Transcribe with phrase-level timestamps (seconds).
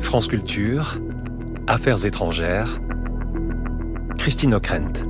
[0.00, 0.98] France Culture,
[1.66, 2.80] Affaires étrangères,
[4.16, 5.04] Christine O'Krent.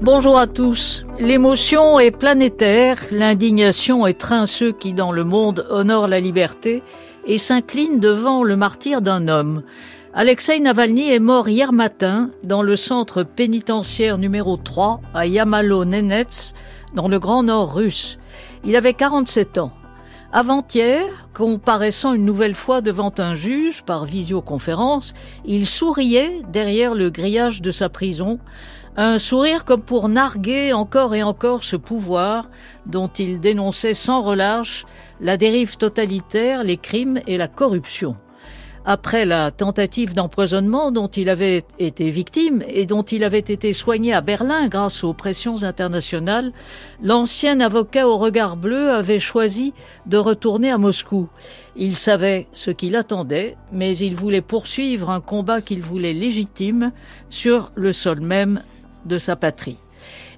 [0.00, 1.04] Bonjour à tous.
[1.18, 6.82] L'émotion est planétaire, l'indignation étreint ceux qui dans le monde honorent la liberté
[7.26, 9.62] et s'inclinent devant le martyr d'un homme.
[10.14, 16.52] Alexei Navalny est mort hier matin dans le centre pénitentiaire numéro 3 à Yamalo-Nenets,
[16.92, 18.18] dans le Grand Nord russe.
[18.62, 19.72] Il avait 47 ans.
[20.30, 25.14] Avant-hier, comparaissant une nouvelle fois devant un juge par visioconférence,
[25.46, 28.38] il souriait derrière le grillage de sa prison,
[28.98, 32.50] un sourire comme pour narguer encore et encore ce pouvoir
[32.84, 34.84] dont il dénonçait sans relâche
[35.22, 38.14] la dérive totalitaire, les crimes et la corruption
[38.84, 44.12] après la tentative d'empoisonnement dont il avait été victime et dont il avait été soigné
[44.12, 46.52] à Berlin grâce aux pressions internationales,
[47.02, 49.72] l'ancien avocat au regard bleu avait choisi
[50.06, 51.28] de retourner à Moscou.
[51.76, 56.92] Il savait ce qu'il attendait, mais il voulait poursuivre un combat qu'il voulait légitime
[57.30, 58.62] sur le sol même
[59.06, 59.78] de sa patrie.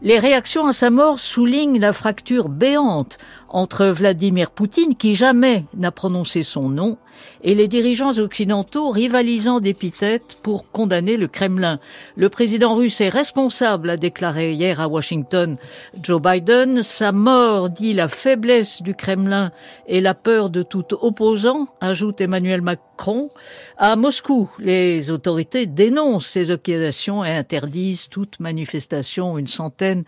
[0.03, 3.17] Les réactions à sa mort soulignent la fracture béante
[3.55, 6.98] entre Vladimir Poutine, qui jamais n'a prononcé son nom,
[7.42, 11.78] et les dirigeants occidentaux rivalisant d'épithètes pour condamner le Kremlin.
[12.16, 15.56] Le président russe est responsable, a déclaré hier à Washington
[16.02, 16.82] Joe Biden.
[16.82, 19.52] Sa mort dit la faiblesse du Kremlin
[19.86, 23.30] et la peur de tout opposant, ajoute Emmanuel Macron.
[23.77, 29.38] À Moscou, les autorités dénoncent ces accusations et interdisent toute manifestation.
[29.38, 30.05] Une centaine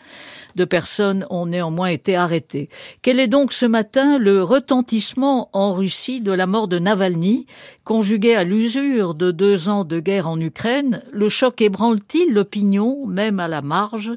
[0.57, 2.69] de personnes ont néanmoins été arrêtées.
[3.03, 7.47] Quel est ce matin le retentissement en Russie de la mort de Navalny,
[7.85, 11.03] conjugué à l'usure de deux ans de guerre en Ukraine.
[11.13, 14.13] Le choc ébranle-t-il l'opinion, même à la marge?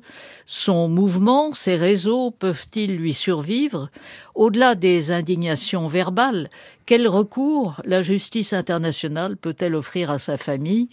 [0.46, 3.90] Son mouvement, ses réseaux peuvent-ils lui survivre?
[4.36, 6.50] Au-delà des indignations verbales,
[6.90, 10.90] quel recours la justice internationale peut-elle offrir à sa famille?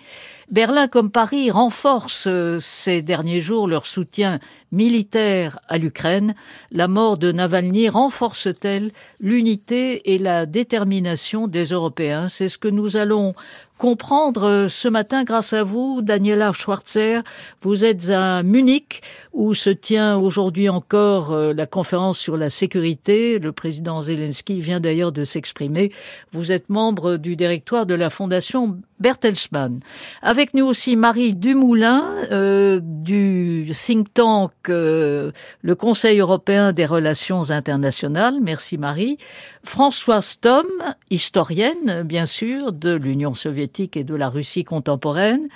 [0.51, 4.39] Berlin comme Paris renforcent euh, ces derniers jours leur soutien
[4.73, 6.35] militaire à l'Ukraine.
[6.71, 12.29] La mort de Navalny renforce-t-elle l'unité et la détermination des Européens?
[12.29, 13.35] C'est ce que nous allons
[13.79, 17.23] comprendre euh, ce matin grâce à vous, Daniela Schwarzer.
[17.63, 23.39] Vous êtes à Munich où se tient aujourd'hui encore euh, la conférence sur la sécurité.
[23.39, 25.93] Le président Zelensky vient d'ailleurs de s'exprimer.
[26.33, 29.81] Vous êtes membre du directoire de la fondation Bertelsmann.
[30.23, 35.33] Avec nous aussi Marie Dumoulin euh, du think tank le
[35.77, 38.37] Conseil européen des relations internationales.
[38.43, 39.19] Merci Marie.
[39.65, 40.67] Françoise Tom,
[41.11, 45.49] historienne bien sûr de l'Union soviétique et de la Russie contemporaine.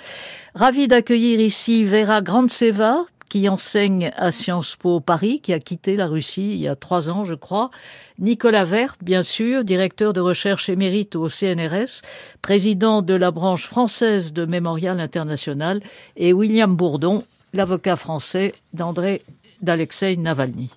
[0.55, 6.07] Ravi d'accueillir ici Vera Grandseva, qui enseigne à Sciences Po Paris, qui a quitté la
[6.07, 7.71] Russie il y a trois ans, je crois.
[8.19, 12.01] Nicolas Vert, bien sûr, directeur de recherche émérite au CNRS,
[12.41, 15.79] président de la branche française de Mémorial International,
[16.17, 19.21] et William Bourdon, l'avocat français d'André
[19.61, 20.69] d'Alexei Navalny.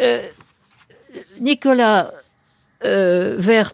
[0.00, 0.20] Euh,
[1.38, 2.10] Nicolas
[2.84, 3.70] euh, Vert,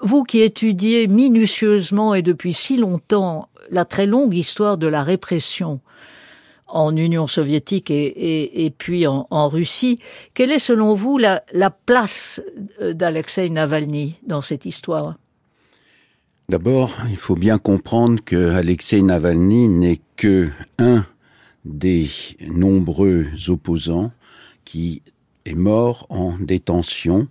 [0.00, 5.78] vous qui étudiez minutieusement et depuis si longtemps la très longue histoire de la répression
[6.68, 9.98] en Union soviétique et, puis en, Russie,
[10.34, 12.42] quelle est selon vous la, la place
[12.80, 15.16] d'Alexei Navalny dans cette histoire?
[16.48, 21.04] D'abord, il faut bien comprendre que Alexei Navalny n'est que un
[21.64, 22.08] des
[22.46, 24.10] nombreux opposants
[24.64, 25.02] qui
[25.44, 27.28] est mort en détention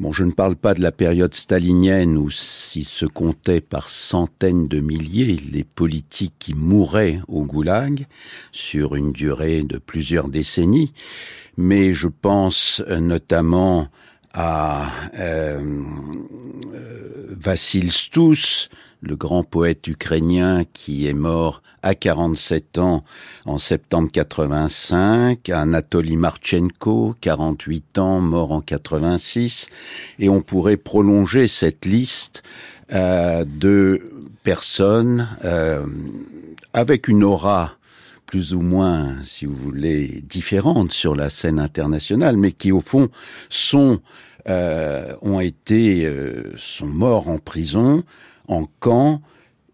[0.00, 4.66] Bon, je ne parle pas de la période stalinienne où s'il se comptait par centaines
[4.66, 8.06] de milliers les politiques qui mouraient au goulag
[8.50, 10.94] sur une durée de plusieurs décennies,
[11.58, 13.88] mais je pense euh, notamment
[14.32, 15.60] à euh,
[16.72, 18.70] euh Vassil Stous,
[19.02, 23.02] le grand poète ukrainien qui est mort à 47 ans
[23.46, 29.68] en septembre 85, Anatoly Marchenko, 48 ans, mort en 86,
[30.18, 32.42] et on pourrait prolonger cette liste
[32.92, 34.02] euh, de
[34.42, 35.86] personnes euh,
[36.72, 37.74] avec une aura
[38.26, 43.08] plus ou moins, si vous voulez, différente sur la scène internationale, mais qui au fond
[43.48, 44.00] sont
[44.48, 46.10] euh, ont été
[46.56, 48.04] sont morts en prison,
[48.50, 49.22] en camp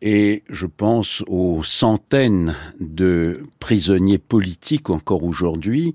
[0.03, 5.95] Et je pense aux centaines de prisonniers politiques encore aujourd'hui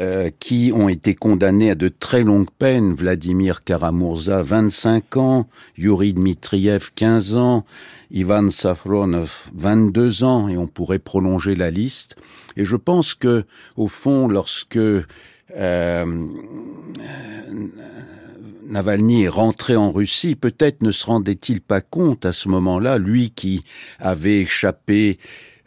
[0.00, 2.94] euh, qui ont été condamnés à de très longues peines.
[2.94, 7.66] Vladimir Karamurza, 25 ans, Yuri Dmitriev, 15 ans,
[8.10, 12.16] Ivan Safronov, 22 ans, et on pourrait prolonger la liste.
[12.56, 13.44] Et je pense que,
[13.76, 16.26] au fond, lorsque euh,
[18.66, 23.30] Navalny est rentré en Russie, peut-être ne se rendait-il pas compte à ce moment-là, lui
[23.30, 23.64] qui
[23.98, 25.18] avait échappé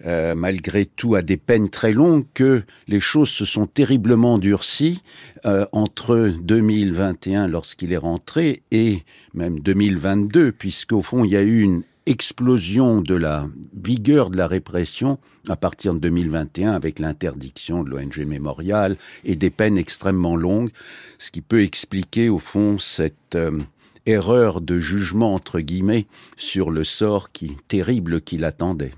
[0.06, 5.02] euh, malgré tout à des peines très longues, que les choses se sont terriblement durcies
[5.46, 9.04] euh, entre 2021 lorsqu'il est rentré et
[9.34, 14.48] même 2022, puisqu'au fond il y a eu une explosion de la vigueur de la
[14.48, 15.19] répression
[15.50, 18.95] à partir de 2021 avec l'interdiction de l'ONG Mémorial
[19.25, 20.71] et des peines extrêmement longues,
[21.18, 23.59] ce qui peut expliquer au fond cette euh,
[24.06, 26.07] erreur de jugement entre guillemets
[26.38, 27.30] sur le sort
[27.68, 28.94] terrible qui l'attendait.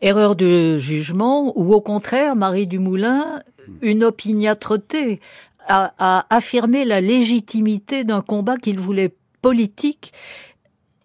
[0.00, 3.42] Erreur de jugement ou au contraire, Marie Dumoulin,
[3.82, 5.20] une opiniâtreté
[5.68, 10.12] à affirmer la légitimité d'un combat qu'il voulait politique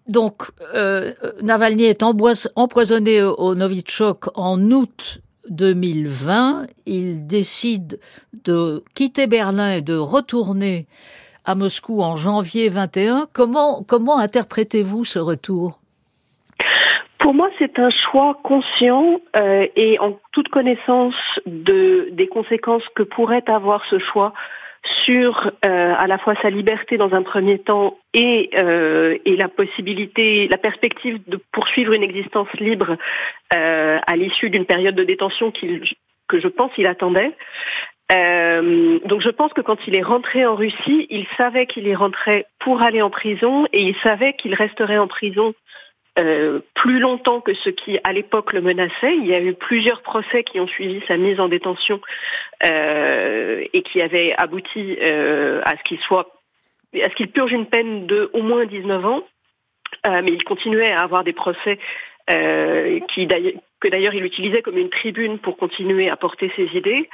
[0.07, 0.43] donc,
[0.73, 6.67] euh, Navalny est empoisonné au Novichok en août 2020.
[6.85, 7.99] Il décide
[8.43, 10.87] de quitter Berlin et de retourner
[11.45, 13.27] à Moscou en janvier 21.
[13.33, 15.79] Comment, comment interprétez-vous ce retour?
[17.19, 21.13] Pour moi, c'est un choix conscient euh, et en toute connaissance
[21.45, 24.33] de, des conséquences que pourrait avoir ce choix
[25.05, 29.47] sur euh, à la fois sa liberté dans un premier temps et, euh, et la
[29.47, 32.97] possibilité, la perspective de poursuivre une existence libre
[33.53, 35.83] euh, à l'issue d'une période de détention qu'il,
[36.27, 37.31] que je pense il attendait.
[39.05, 42.45] Donc je pense que quand il est rentré en Russie, il savait qu'il y rentrait
[42.59, 45.53] pour aller en prison et il savait qu'il resterait en prison
[46.21, 49.15] euh, plus longtemps que ce qui à l'époque le menaçait.
[49.15, 51.99] Il y a eu plusieurs procès qui ont suivi sa mise en détention
[52.63, 56.31] euh, et qui avaient abouti euh, à ce qu'il soit
[57.01, 59.23] à ce qu'il purge une peine de au moins 19 ans.
[60.05, 61.79] mais il continuait à avoir des procès
[62.27, 67.09] que d'ailleurs il utilisait comme une tribune pour continuer à porter ses idées.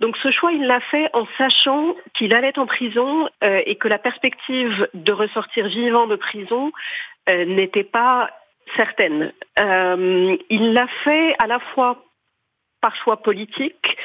[0.00, 3.98] Donc ce choix, il l'a fait en sachant qu'il allait en prison et que la
[3.98, 6.72] perspective de ressortir vivant de prison
[7.28, 8.30] n'était pas
[8.76, 9.32] certaine.
[9.58, 12.04] Euh, il l'a fait à la fois
[12.80, 13.96] par choix politique,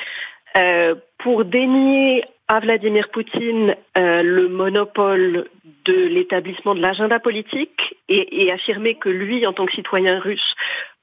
[0.57, 5.47] euh, pour dénier à Vladimir Poutine euh, le monopole
[5.85, 10.55] de l'établissement de l'agenda politique et, affirmer que lui, en tant que citoyen russe,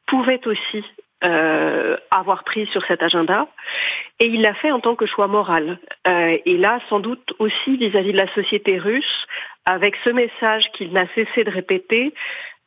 [0.06, 0.84] pouvait aussi
[1.22, 3.46] avoir pris sur cet agenda.
[4.20, 5.78] Et il l'a fait en tant que choix moral.
[6.06, 9.26] et là, sans doute aussi vis-à-vis -vis de la société russe,
[9.66, 12.14] avec ce message qu'il n'a cessé de répéter,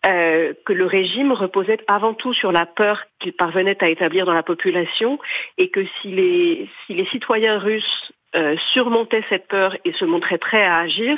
[0.05, 4.33] euh, que le régime reposait avant tout sur la peur qu'il parvenait à établir dans
[4.33, 5.17] la population
[5.57, 10.37] et que si les, si les citoyens russes euh, surmontaient cette peur et se montraient
[10.37, 11.17] prêts à agir,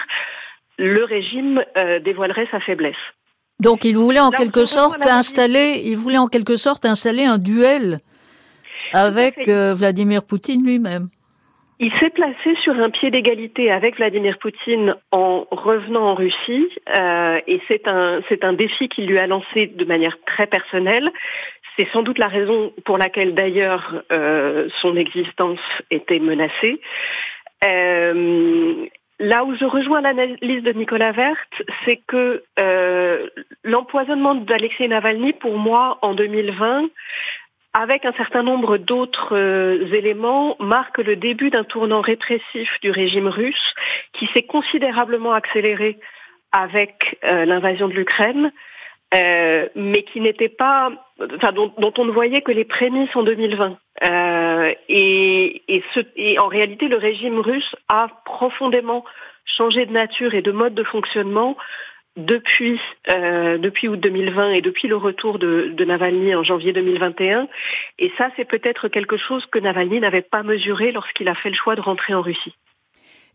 [0.78, 2.96] le régime euh, dévoilerait sa faiblesse.
[3.60, 8.02] Donc il voulait en quelque sorte installer, il voulait en quelque sorte installer un duel
[8.94, 11.10] avec Vladimir Poutine lui-même.
[11.80, 17.42] Il s'est placé sur un pied d'égalité avec Vladimir Poutine en revenant en Russie euh,
[17.48, 21.12] et c'est un, c'est un défi qu'il lui a lancé de manière très personnelle.
[21.76, 25.60] C'est sans doute la raison pour laquelle d'ailleurs euh, son existence
[25.92, 26.80] était menacée.
[27.66, 28.86] Euh,
[29.20, 31.38] là où je rejoins l'analyse de Nicolas Vert,
[31.84, 33.28] c'est que euh,
[33.64, 36.90] l'empoisonnement d'Alexei Navalny, pour moi, en 2020,
[37.78, 43.28] avec un certain nombre d'autres euh, éléments, marque le début d'un tournant répressif du régime
[43.28, 43.76] russe
[44.14, 46.00] qui s'est considérablement accéléré
[46.54, 48.54] avec euh, l'invasion de l'Ukraine,
[49.14, 50.90] euh, mais qui n'était pas,
[51.36, 53.78] enfin, dont, on ne voyait que les prémices en 2020.
[54.88, 55.62] Et,
[56.40, 59.04] en réalité, le régime russe a profondément
[59.46, 61.58] changé de nature et de mode de fonctionnement
[62.18, 62.80] depuis,
[63.10, 67.48] euh, depuis août 2020 et depuis le retour de, de Navalny en janvier 2021.
[68.00, 71.56] Et ça, c'est peut-être quelque chose que Navalny n'avait pas mesuré lorsqu'il a fait le
[71.56, 72.56] choix de rentrer en Russie.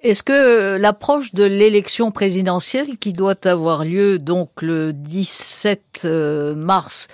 [0.02, 6.54] Est-ce que euh, l'approche de l'élection présidentielle qui doit avoir lieu donc le 17 euh,
[6.54, 7.08] mars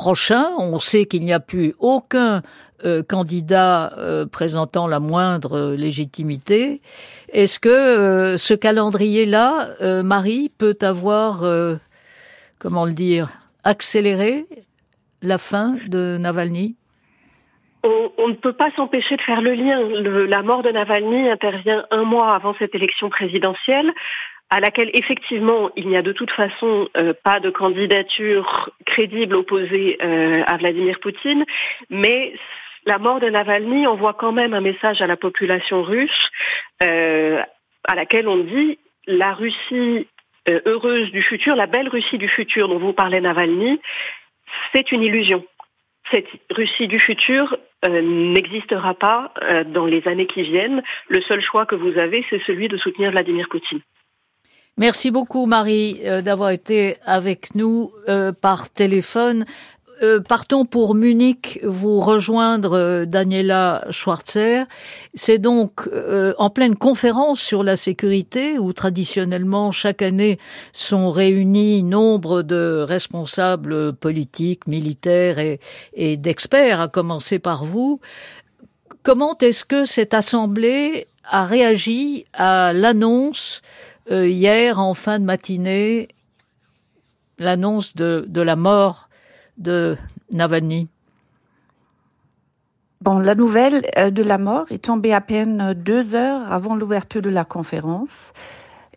[0.00, 0.46] prochain.
[0.58, 2.40] On sait qu'il n'y a plus aucun
[2.86, 6.80] euh, candidat euh, présentant la moindre légitimité.
[7.34, 11.44] Est-ce que euh, ce calendrier-là, Marie, peut avoir,
[12.58, 13.28] comment le dire,
[13.62, 14.46] accéléré
[15.20, 16.76] la fin de Navalny?
[17.82, 19.78] On, ne peut pas s'empêcher de faire le lien.
[20.26, 23.92] la mort de Navalny intervient un mois avant cette élection présidentielle
[24.50, 29.96] à laquelle effectivement il n'y a de toute façon euh, pas de candidature crédible opposée
[30.02, 31.44] euh, à Vladimir Poutine,
[31.88, 32.34] mais
[32.84, 36.30] la mort de Navalny envoie quand même un message à la population russe
[36.82, 37.40] euh,
[37.84, 40.06] à laquelle on dit la Russie
[40.48, 43.80] heureuse du futur, la belle Russie du futur dont vous parlez Navalny,
[44.72, 45.44] c'est une illusion.
[46.10, 49.32] Cette Russie du futur n'existera pas
[49.66, 50.82] dans les années qui viennent.
[51.08, 53.80] Le seul choix que vous avez, c'est celui de soutenir Vladimir Poutine.
[54.80, 59.44] Merci beaucoup Marie euh, d'avoir été avec nous euh, par téléphone.
[60.02, 64.64] Euh, partons pour Munich vous rejoindre Daniela Schwarzer.
[65.12, 65.86] C'est donc
[66.38, 70.38] en pleine conférence sur la sécurité où traditionnellement chaque année
[70.72, 75.60] sont réunis nombre de responsables politiques, militaires et,
[75.92, 78.00] et d'experts, à commencer par vous.
[79.02, 83.60] Comment est-ce que cette assemblée a réagi à l'annonce
[84.10, 86.08] euh, hier, en fin de matinée,
[87.38, 89.08] l'annonce de, la mort
[89.58, 89.96] de
[90.32, 90.88] Navalny
[93.02, 97.22] Bon, la nouvelle euh, de la mort est tombée à peine deux heures avant l'ouverture
[97.22, 98.32] de la conférence.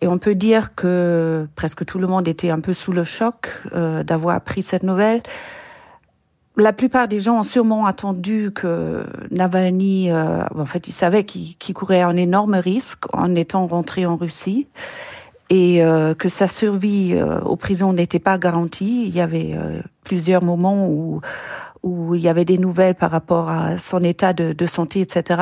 [0.01, 3.49] Et on peut dire que presque tout le monde était un peu sous le choc
[3.73, 5.23] euh, d'avoir appris cette nouvelle.
[6.55, 11.73] La plupart des gens ont sûrement attendu que Navalny, euh, en fait, ils savaient qu'il
[11.73, 14.67] courait un énorme risque en étant rentré en Russie
[15.49, 19.05] et euh, que sa survie euh, aux prisons n'était pas garantie.
[19.05, 21.21] Il y avait euh, plusieurs moments où
[21.83, 25.41] où il y avait des nouvelles par rapport à son état de, santé, etc.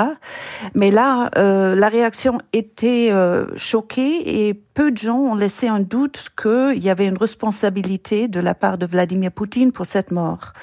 [0.74, 5.80] Mais là, euh, la réaction était euh, choquée et peu de gens ont laissé un
[5.80, 10.54] doute qu'il y avait une responsabilité de la part de Vladimir Poutine pour cette mort.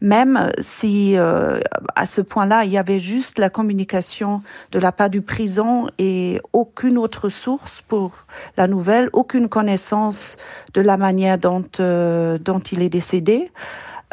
[0.00, 1.60] Même si euh,
[1.94, 4.42] à ce point-là, il y avait juste la communication
[4.72, 8.12] de la part du prison et aucune autre source pour
[8.56, 10.36] la nouvelle, aucune connaissance
[10.74, 13.50] de la manière dont, euh, dont il est décédé.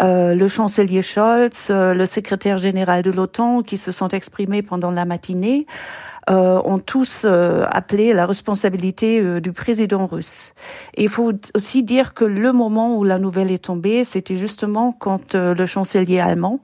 [0.01, 4.91] Euh, le chancelier Scholz, euh, le secrétaire général de l'OTAN, qui se sont exprimés pendant
[4.91, 5.65] la matinée,
[6.29, 10.53] euh, ont tous appelé la responsabilité du président russe.
[10.97, 15.35] Il faut aussi dire que le moment où la nouvelle est tombée, c'était justement quand
[15.35, 16.61] le chancelier allemand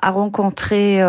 [0.00, 1.02] a rencontré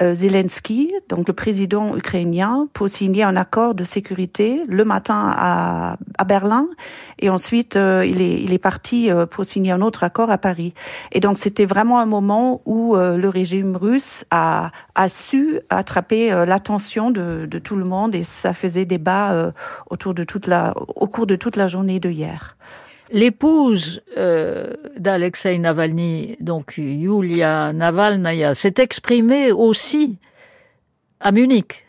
[0.00, 6.24] Zelensky, donc le président ukrainien, pour signer un accord de sécurité le matin à, à
[6.24, 6.68] Berlin,
[7.18, 10.38] et ensuite euh, il, est, il est parti euh, pour signer un autre accord à
[10.38, 10.74] Paris.
[11.12, 17.10] Et donc c'était vraiment un moment où le régime russe a, a su attraper l'attention
[17.10, 19.52] de, de, tout le monde, et ça faisait débat
[19.88, 22.56] autour de toute la, au cours de toute la journée de hier.
[23.10, 30.18] L'épouse euh, d'Alexei Navalny, donc Yulia Navalnaya, s'est exprimée aussi
[31.20, 31.86] à Munich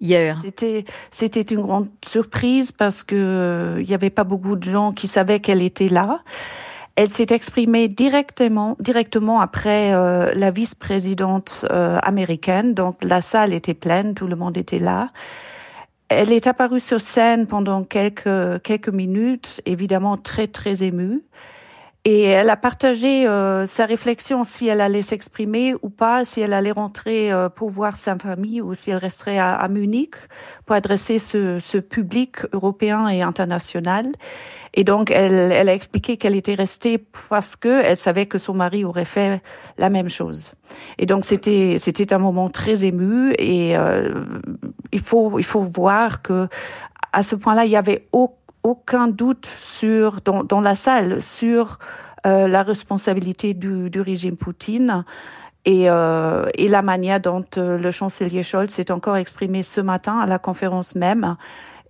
[0.00, 0.38] hier.
[0.42, 4.92] C'était c'était une grande surprise parce que euh, il y avait pas beaucoup de gens
[4.92, 6.20] qui savaient qu'elle était là.
[6.96, 13.74] Elle s'est exprimée directement directement après euh, la vice-présidente euh, américaine, donc la salle était
[13.74, 15.10] pleine, tout le monde était là.
[16.08, 21.22] Elle est apparue sur scène pendant quelques, quelques minutes, évidemment très, très émue.
[22.10, 26.54] Et elle a partagé euh, sa réflexion si elle allait s'exprimer ou pas, si elle
[26.54, 30.14] allait rentrer euh, pour voir sa famille ou si elle resterait à, à Munich
[30.64, 34.06] pour adresser ce, ce, public européen et international.
[34.72, 36.96] Et donc, elle, elle a expliqué qu'elle était restée
[37.28, 39.42] parce que elle savait que son mari aurait fait
[39.76, 40.52] la même chose.
[40.96, 44.24] Et donc, c'était c'était un moment très ému et euh,
[44.92, 46.48] il faut il faut voir que
[47.12, 48.38] à ce point-là, il y avait aucun
[49.08, 51.78] doute sur dans, la salle sur
[52.26, 55.04] euh, la responsabilité du, régime Poutine.
[55.64, 60.18] Et, euh, et, la manière dont euh, le chancelier Scholz s'est encore exprimé ce matin
[60.18, 61.36] à la conférence même.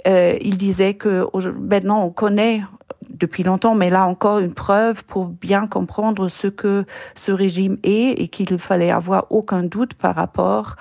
[0.06, 2.62] Il disait que maintenant on connaît
[3.10, 8.20] depuis longtemps, mais là encore une preuve pour bien comprendre ce que ce régime est
[8.20, 10.76] et qu'il fallait avoir aucun doute par rapport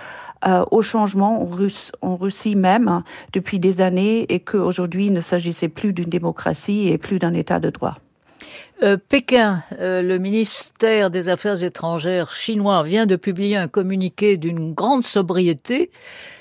[0.45, 1.47] euh, au changement
[2.01, 3.03] en, Russie même
[3.33, 7.59] depuis des années et qu'aujourd'hui il ne s'agissait plus d'une démocratie et plus d'un état
[7.59, 7.95] de droit.
[8.83, 14.73] Euh, Pékin, euh, le ministère des Affaires étrangères chinois vient de publier un communiqué d'une
[14.73, 15.89] grande sobriété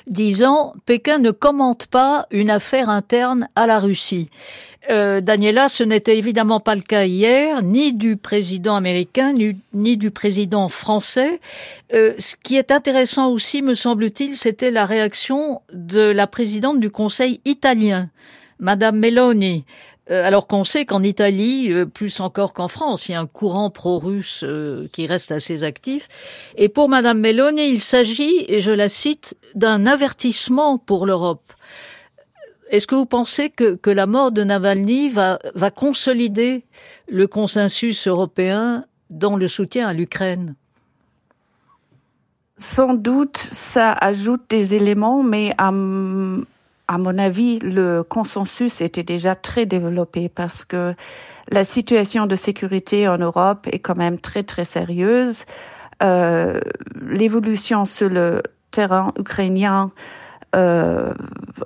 [0.06, 4.28] disant Pékin ne commente pas une affaire interne à la Russie.
[4.90, 9.34] Euh, Daniela, ce n'était évidemment pas le cas hier, ni du président américain,
[9.72, 11.40] ni, du président français.
[11.92, 16.90] Euh, ce qui est intéressant aussi, me semble-t-il, c'était la réaction de la présidente du
[16.90, 18.10] Conseil italien,
[18.60, 19.64] Madame Meloni.
[20.08, 23.70] Euh, alors qu'on sait qu'en Italie, plus encore qu'en France, il y a un courant
[23.70, 24.44] pro-russe
[24.92, 26.06] qui reste assez actif.
[26.56, 31.52] Et pour Madame Meloni, il s'agit, et je la cite, d'un avertissement pour l'Europe.
[32.70, 36.64] Est-ce que vous pensez que, que la mort de Navalny va, va consolider
[37.08, 40.54] le consensus européen dans le soutien à l'Ukraine?
[42.58, 49.34] Sans doute, ça ajoute des éléments, mais à, à mon avis, le consensus était déjà
[49.34, 50.94] très développé parce que
[51.50, 55.44] la situation de sécurité en Europe est quand même très très sérieuse.
[56.02, 56.58] Euh,
[57.08, 59.92] L'évolution sur le terrain ukrainien
[60.56, 61.12] euh,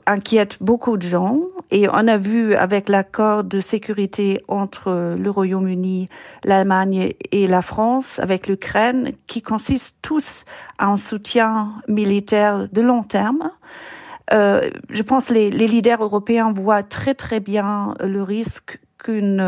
[0.06, 1.38] inquiète beaucoup de gens
[1.70, 6.08] et on a vu avec l'accord de sécurité entre le Royaume-Uni,
[6.44, 10.44] l'Allemagne et la France avec l'Ukraine qui consiste tous
[10.78, 13.50] à un soutien militaire de long terme.
[14.32, 19.40] Euh, je pense que les, les leaders européens voient très très bien le risque qu'une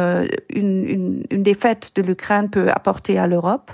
[0.51, 3.71] une, une, une défaite de l'Ukraine peut apporter à l'Europe.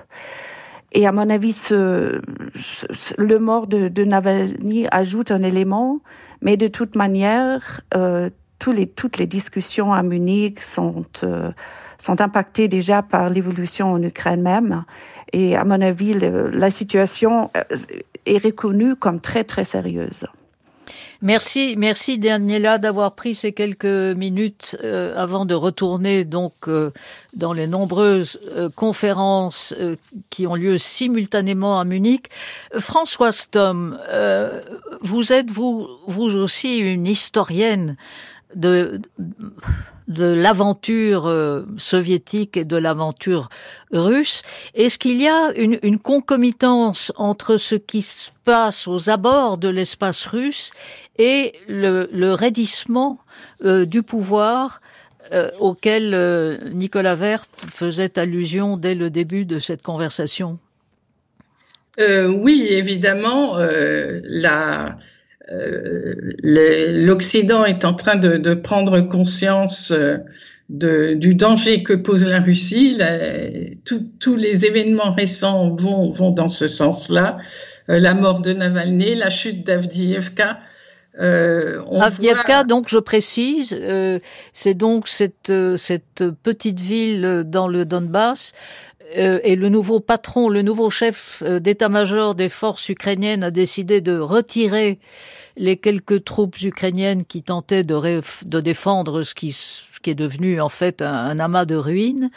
[0.92, 2.20] Et à mon avis, ce,
[2.54, 2.86] ce,
[3.18, 6.00] le mort de, de, Navalny ajoute un élément,
[6.40, 11.52] mais de toute manière, euh, tous les, toutes les discussions à Munich sont, euh,
[11.98, 14.84] sont impactées déjà par l'évolution en Ukraine même.
[15.32, 17.62] Et à mon avis, le, la situation euh,
[18.24, 20.26] est reconnue comme très, très sérieuse.
[21.20, 26.92] Merci, merci Daniela d'avoir pris ces quelques minutes euh, avant de retourner donc euh,
[27.34, 29.96] dans les nombreuses euh, conférences euh,
[30.30, 32.28] qui ont lieu simultanément à Munich.
[32.78, 34.62] François Stom, euh,
[35.00, 37.96] vous êtes vous vous aussi une historienne
[38.54, 39.00] de
[40.08, 43.50] de l'aventure euh, soviétique et de l'aventure
[43.92, 44.42] russe.
[44.74, 49.68] Est-ce qu'il y a une, une, concomitance entre ce qui se passe aux abords de
[49.68, 50.70] l'espace russe
[51.18, 53.18] et le, raidissement
[53.64, 54.80] euh, du pouvoir
[55.32, 60.58] euh, auquel euh, Nicolas Vert faisait allusion dès le début de cette conversation
[61.98, 63.58] Oui, évidemment,
[66.42, 69.92] l'Occident est en train de, prendre conscience
[70.68, 72.96] du danger que pose la Russie.
[73.84, 77.38] Tous les événements récents vont, dans ce sens-là.
[77.88, 80.60] La mort de Navalny, la chute d'Avdiivka.
[81.18, 82.64] Euh, Avdiivka, voit...
[82.64, 84.20] donc je précise, euh,
[84.52, 88.52] c'est donc cette, cette petite ville dans le Donbass
[89.16, 94.18] euh, et le nouveau patron, le nouveau chef d'état-major des forces ukrainiennes a décidé de
[94.18, 94.98] retirer
[95.58, 100.60] les quelques troupes ukrainiennes qui tentaient de, de défendre ce qui, ce qui, est devenu
[100.60, 102.30] en fait un, un amas de ruines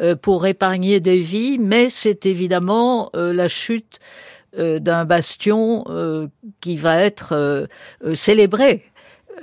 [0.00, 6.28] euh, pour épargner des vies, mais c'est évidemment euh, la chute euh, d'un bastion euh,
[6.60, 7.66] qui va être euh,
[8.14, 8.84] célébré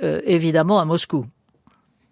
[0.02, 1.24] évidemment à Moscou.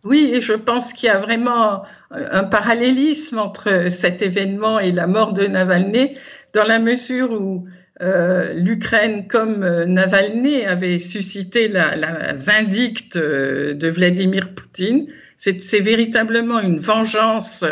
[0.05, 5.35] Oui, je pense qu'il y a vraiment un parallélisme entre cet événement et la mort
[5.35, 6.15] de Navalny,
[6.55, 7.67] dans la mesure où
[8.03, 15.07] euh, l'Ukraine, comme euh, Navalny, avait suscité la, vindicte euh, de Vladimir Poutine.
[15.37, 17.65] C'est véritablement une vengeance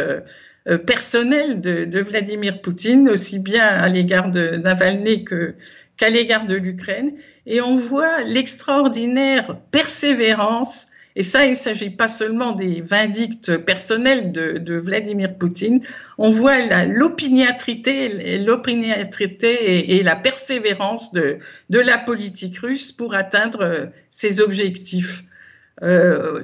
[0.68, 5.54] euh, personnelle de, Vladimir Poutine, aussi bien à l'égard de Navalny que
[5.96, 7.12] qu'à l'égard de l'Ukraine.
[7.46, 14.32] Et on voit l'extraordinaire persévérance et ça, il ne s'agit pas seulement des vindictes personnels
[14.32, 15.82] de, Vladimir Poutine.
[16.16, 24.40] On voit l'opiniâtrité et, la persévérance de, de, la politique russe pour atteindre euh, ses
[24.40, 25.24] objectifs.
[25.82, 26.40] Euh,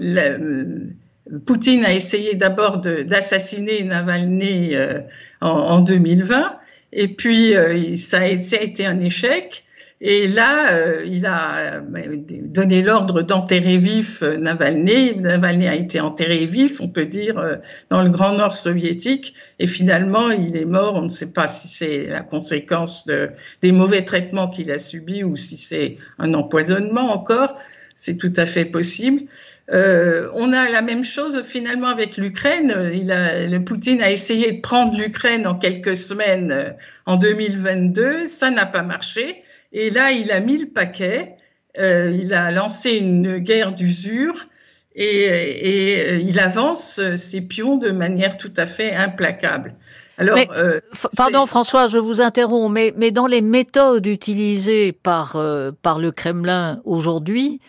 [1.44, 5.00] Poutine a essayé d'abord d'assassiner Navalny euh,
[5.40, 6.56] en, en, 2020,
[6.92, 9.64] et puis euh, ça, a, été un échec.
[10.00, 15.16] Et là, euh, il a donné l'ordre d'enterrer vif Navalny.
[15.16, 17.58] Navalny a été enterré vif, on peut dire,
[17.90, 19.34] dans le Grand Nord soviétique.
[19.58, 20.94] Et finalement, il est mort.
[20.94, 25.24] On ne sait pas si c'est la conséquence de, des mauvais traitements qu'il a subis
[25.24, 27.56] ou si c'est un empoisonnement encore.
[27.96, 29.22] C'est tout à fait possible.
[29.70, 32.90] Euh, on a la même chose finalement avec l'Ukraine.
[32.94, 36.70] Il a, le Poutine a essayé de prendre l'Ukraine en quelques semaines euh,
[37.06, 38.28] en 2022.
[38.28, 39.42] Ça n'a pas marché.
[39.72, 41.36] Et là, il a mis le paquet,
[41.78, 44.48] euh, il a lancé une guerre d'usure
[44.94, 49.74] et, et, il avance ses pions de manière tout à fait implacable.
[50.18, 50.80] Alors, mais, euh,
[51.16, 56.10] pardon François, je vous interromps, mais, mais dans les méthodes utilisées par, euh, par le
[56.10, 57.60] Kremlin aujourd'hui,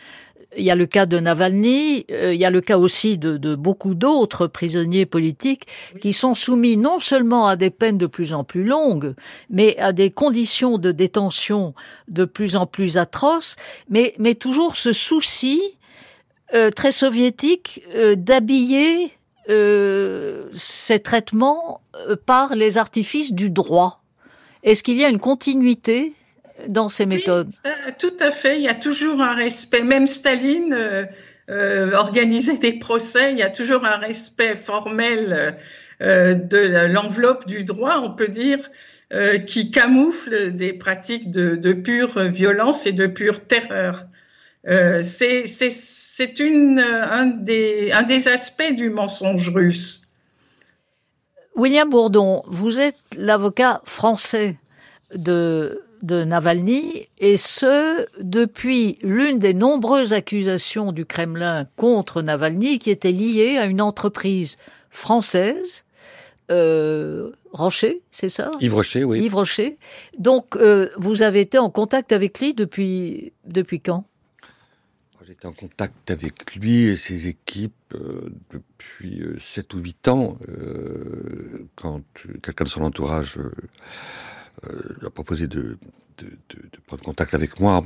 [0.58, 3.38] il y a le cas de Navalny, euh, il y a le cas aussi de,
[3.38, 5.68] de beaucoup d'autres prisonniers politiques
[6.02, 9.14] qui sont soumis non seulement à des peines de plus en plus longues,
[9.50, 11.74] mais à des conditions de détention
[12.08, 13.56] de plus en plus atroces,
[13.90, 15.62] mais, mais toujours ce souci
[16.56, 19.12] euh, très soviétique euh, d'habiller
[19.50, 21.82] euh, ces traitements
[22.26, 24.02] par les artifices du droit.
[24.64, 26.14] Est-ce qu'il y a une continuité
[26.68, 28.58] dans ces méthodes oui, ça, Tout à fait.
[28.58, 29.84] Il y a toujours un respect.
[29.84, 30.74] Même Staline,
[31.50, 35.58] euh, organiser des procès, il y a toujours un respect formel
[36.02, 38.70] de l'enveloppe du droit, on peut dire,
[39.46, 44.06] qui camoufle des pratiques de, de, pure violence et de pure terreur.
[44.64, 45.46] c'est
[46.40, 50.10] un des, un des aspects du mensonge russe.
[51.60, 54.58] William Bourdon, vous êtes l'avocat français
[55.14, 62.90] de, de Navalny, et ce, depuis l'une des nombreuses accusations du Kremlin contre Navalny qui
[62.90, 64.58] était liée à une entreprise
[64.90, 65.86] française,
[66.52, 68.52] euh, Rocher, c'est ça?
[68.60, 69.22] Yves Rocher, oui.
[69.22, 69.78] Yves Rocher.
[70.18, 74.06] Donc, euh, vous avez été en contact avec lui depuis, depuis quand?
[75.26, 80.38] J'étais en contact avec lui et ses équipes euh, depuis 7 ou 8 ans,
[81.76, 82.02] quand
[82.42, 83.38] quelqu'un de son entourage
[84.66, 85.78] euh, a proposé de,
[86.18, 87.86] de, de, de, prendre contact avec moi.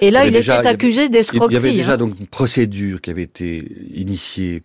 [0.00, 1.52] et là, il, il était accusé d'escroquerie.
[1.52, 1.96] Il y avait déjà hein.
[1.96, 3.64] donc une procédure qui avait été
[3.94, 4.62] initiée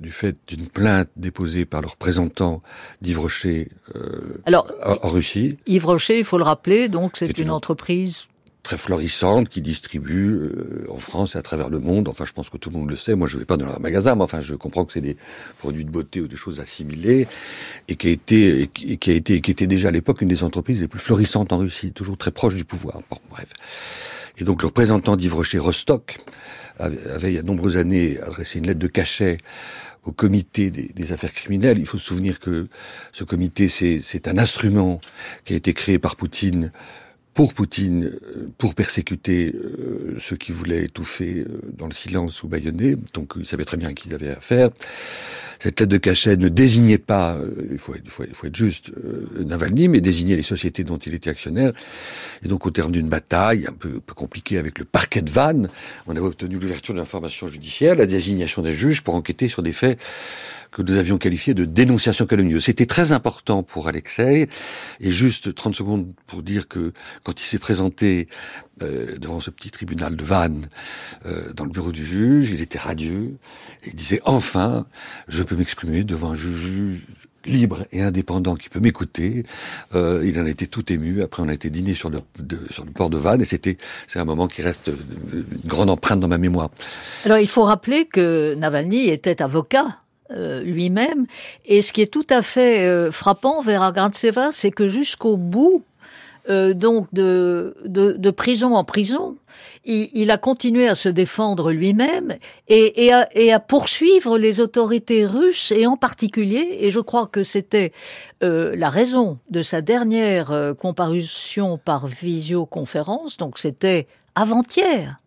[0.00, 2.60] du fait d'une plainte déposée par le représentant
[3.02, 5.58] d'Yves Rocher euh, Alors, en, en, Russie.
[5.66, 8.26] Yves Rocher, il faut le rappeler, donc c'est une, une entreprise
[8.62, 12.08] très florissante qui distribue euh, en France et à travers le monde.
[12.08, 13.14] Enfin, je pense que tout le monde le sait.
[13.14, 15.16] Moi, je vais pas dans leur magasin, mais enfin, je comprends que c'est des
[15.58, 17.26] produits de beauté ou des choses assimilées
[17.88, 20.28] et qui a été, et qui a été, et qui était déjà à l'époque une
[20.28, 23.00] des entreprises les plus florissantes en Russie, toujours très proche du pouvoir.
[23.10, 23.48] Bon, bref.
[24.38, 26.18] Et donc, le représentant d'Yves Rocher Rostock
[26.78, 29.38] avait, avait, il y a de nombreuses années, adressé une lettre de cachet
[30.04, 31.78] au comité des, des, affaires criminelles.
[31.78, 32.66] Il faut se souvenir que
[33.12, 35.00] ce comité, c'est un instrument
[35.44, 36.72] qui a été créé par Poutine
[37.34, 38.12] pour Poutine,
[38.58, 42.96] pour persécuter euh, ceux qui voulaient étouffer euh, dans le silence ou baïonner.
[43.14, 44.70] Donc ils savaient très bien qu'ils avaient affaire.
[45.60, 50.00] Cette lettre de cachet ne désignait pas, euh, il, faut, être juste, euh, Navalny, mais
[50.00, 51.72] désignait les sociétés dont il était actionnaire.
[52.42, 55.28] Et donc au terme d'une bataille un peu, un peu compliquée avec le parquet de
[55.28, 55.68] Vannes,
[56.06, 59.74] on avait obtenu l'ouverture de l'information judiciaire, la désignation des juges pour enquêter sur des
[59.74, 59.98] faits
[60.70, 62.64] que nous avions qualifié de dénonciation calomnieuse.
[62.64, 64.48] C'était très important pour Alexei,
[65.00, 66.92] et juste 30 secondes pour dire que
[67.24, 68.28] quand il s'est présenté
[68.82, 70.68] euh, devant ce petit tribunal de Vannes,
[71.26, 73.36] euh, dans le bureau du juge, il était radieux,
[73.86, 74.86] il disait enfin,
[75.28, 77.06] je peux m'exprimer devant un juge
[77.44, 79.44] libre et indépendant qui peut m'écouter.
[79.94, 81.22] Euh, il en été tout ému.
[81.22, 82.18] Après, on a été dîner sur le,
[82.70, 84.88] sur le port de Vannes et c'était c'est un moment qui reste
[85.32, 86.70] une grande empreinte dans ma mémoire.
[87.24, 89.99] Alors, il faut rappeler que Navalny était avocat
[90.32, 91.26] euh, lui-même.
[91.64, 95.84] Et ce qui est tout à fait euh, frappant vers Grantseva, c'est que jusqu'au bout,
[96.48, 99.36] euh, donc de, de, de, prison en prison,
[99.84, 105.26] il, il, a continué à se défendre lui-même et, et, et, à, poursuivre les autorités
[105.26, 107.92] russes et en particulier, et je crois que c'était
[108.42, 115.18] euh, la raison de sa dernière euh, comparution par visioconférence, donc c'était avant-hier.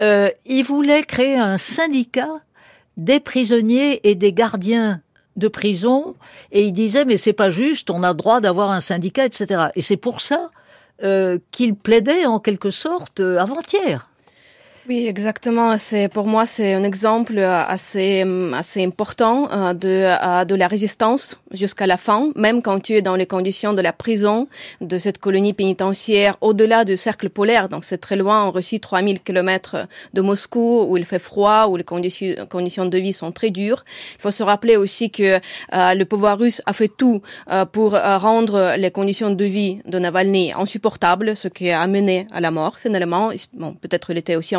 [0.00, 2.40] il voulait créer un syndicat
[2.96, 5.00] des prisonniers et des gardiens
[5.36, 6.16] de prison
[6.52, 9.68] et il disait mais c'est pas juste, on a droit d'avoir un syndicat, etc.
[9.74, 10.50] Et c'est pour ça
[11.02, 14.09] euh, qu'il plaidait en quelque sorte euh, avant-hier.
[14.88, 15.76] Oui, exactement.
[15.78, 21.86] C'est pour moi c'est un exemple assez assez important euh, de de la résistance jusqu'à
[21.86, 24.48] la fin, même quand tu es dans les conditions de la prison
[24.80, 27.68] de cette colonie pénitentiaire au-delà du cercle polaire.
[27.68, 31.76] Donc c'est très loin en Russie, 3000 kilomètres de Moscou où il fait froid, où
[31.76, 33.84] les conditions de vie sont très dures.
[34.16, 35.40] Il faut se rappeler aussi que
[35.74, 39.80] euh, le pouvoir russe a fait tout euh, pour euh, rendre les conditions de vie
[39.86, 43.30] de Navalny insupportables, ce qui a amené à la mort finalement.
[43.52, 44.54] Bon, peut-être il était aussi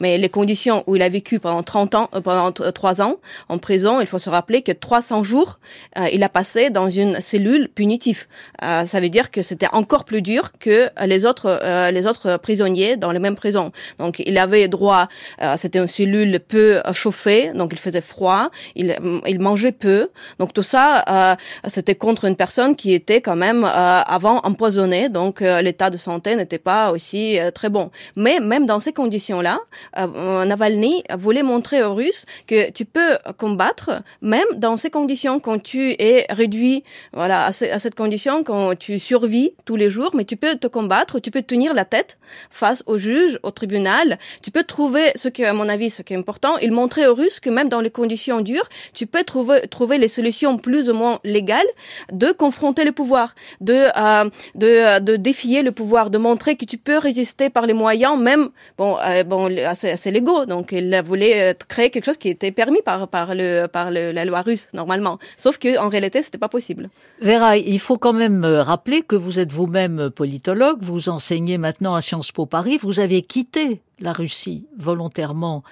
[0.00, 3.16] mais les conditions où il a vécu pendant 30 ans, euh, pendant 3 ans
[3.48, 5.58] en prison, il faut se rappeler que 300 jours,
[5.98, 8.26] euh, il a passé dans une cellule punitive.
[8.62, 12.38] Euh, ça veut dire que c'était encore plus dur que les autres, euh, les autres
[12.38, 13.72] prisonniers dans les mêmes prisons.
[13.98, 15.08] Donc, il avait droit,
[15.42, 18.96] euh, c'était une cellule peu chauffée, donc il faisait froid, il,
[19.26, 20.10] il mangeait peu.
[20.38, 25.90] Donc, tout ça, c'était contre une personne qui était quand même avant empoisonnée, donc l'état
[25.90, 27.90] de santé n'était pas aussi très bon.
[28.16, 29.60] Mais même dans ces conditions là
[29.98, 35.62] euh, Navalny voulait montrer aux Russes que tu peux combattre même dans ces conditions quand
[35.62, 40.36] tu es réduit voilà à, cette condition quand tu survis tous les jours mais tu
[40.36, 42.18] peux te combattre tu peux tenir la tête
[42.50, 44.18] face au juge au tribunal.
[44.42, 47.14] Tu peux trouver ce qui à mon avis ce qui est important il montrait aux
[47.14, 50.94] Russes que même dans les conditions dures tu peux trouver trouver les solutions plus ou
[50.94, 51.66] moins légales
[52.12, 56.78] de confronter le pouvoir de euh, de, de défier le pouvoir de montrer que tu
[56.78, 60.46] peux résister par les moyens même bon euh, bon, assez, assez légaux.
[60.46, 64.42] Donc, il voulait créer quelque chose qui était permis par, par, le, par la loi
[64.42, 65.18] russe, normalement.
[65.36, 66.90] Sauf qu'en réalité, c'était pas possible.
[67.20, 72.00] Vera, il faut quand même rappeler que vous êtes vous-même politologue, vous enseignez maintenant à
[72.00, 75.62] Sciences Po Paris, vous avez quitté la Russie volontairement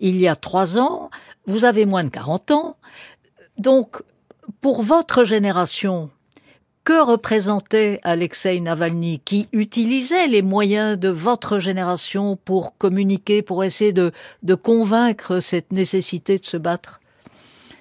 [0.00, 1.10] il y a trois ans,
[1.46, 2.76] vous avez moins de 40 ans,
[3.56, 4.02] donc
[4.60, 6.10] pour votre génération,
[6.88, 13.92] que représentait Alexei Navalny, qui utilisait les moyens de votre génération pour communiquer, pour essayer
[13.92, 14.10] de,
[14.42, 17.00] de convaincre cette nécessité de se battre?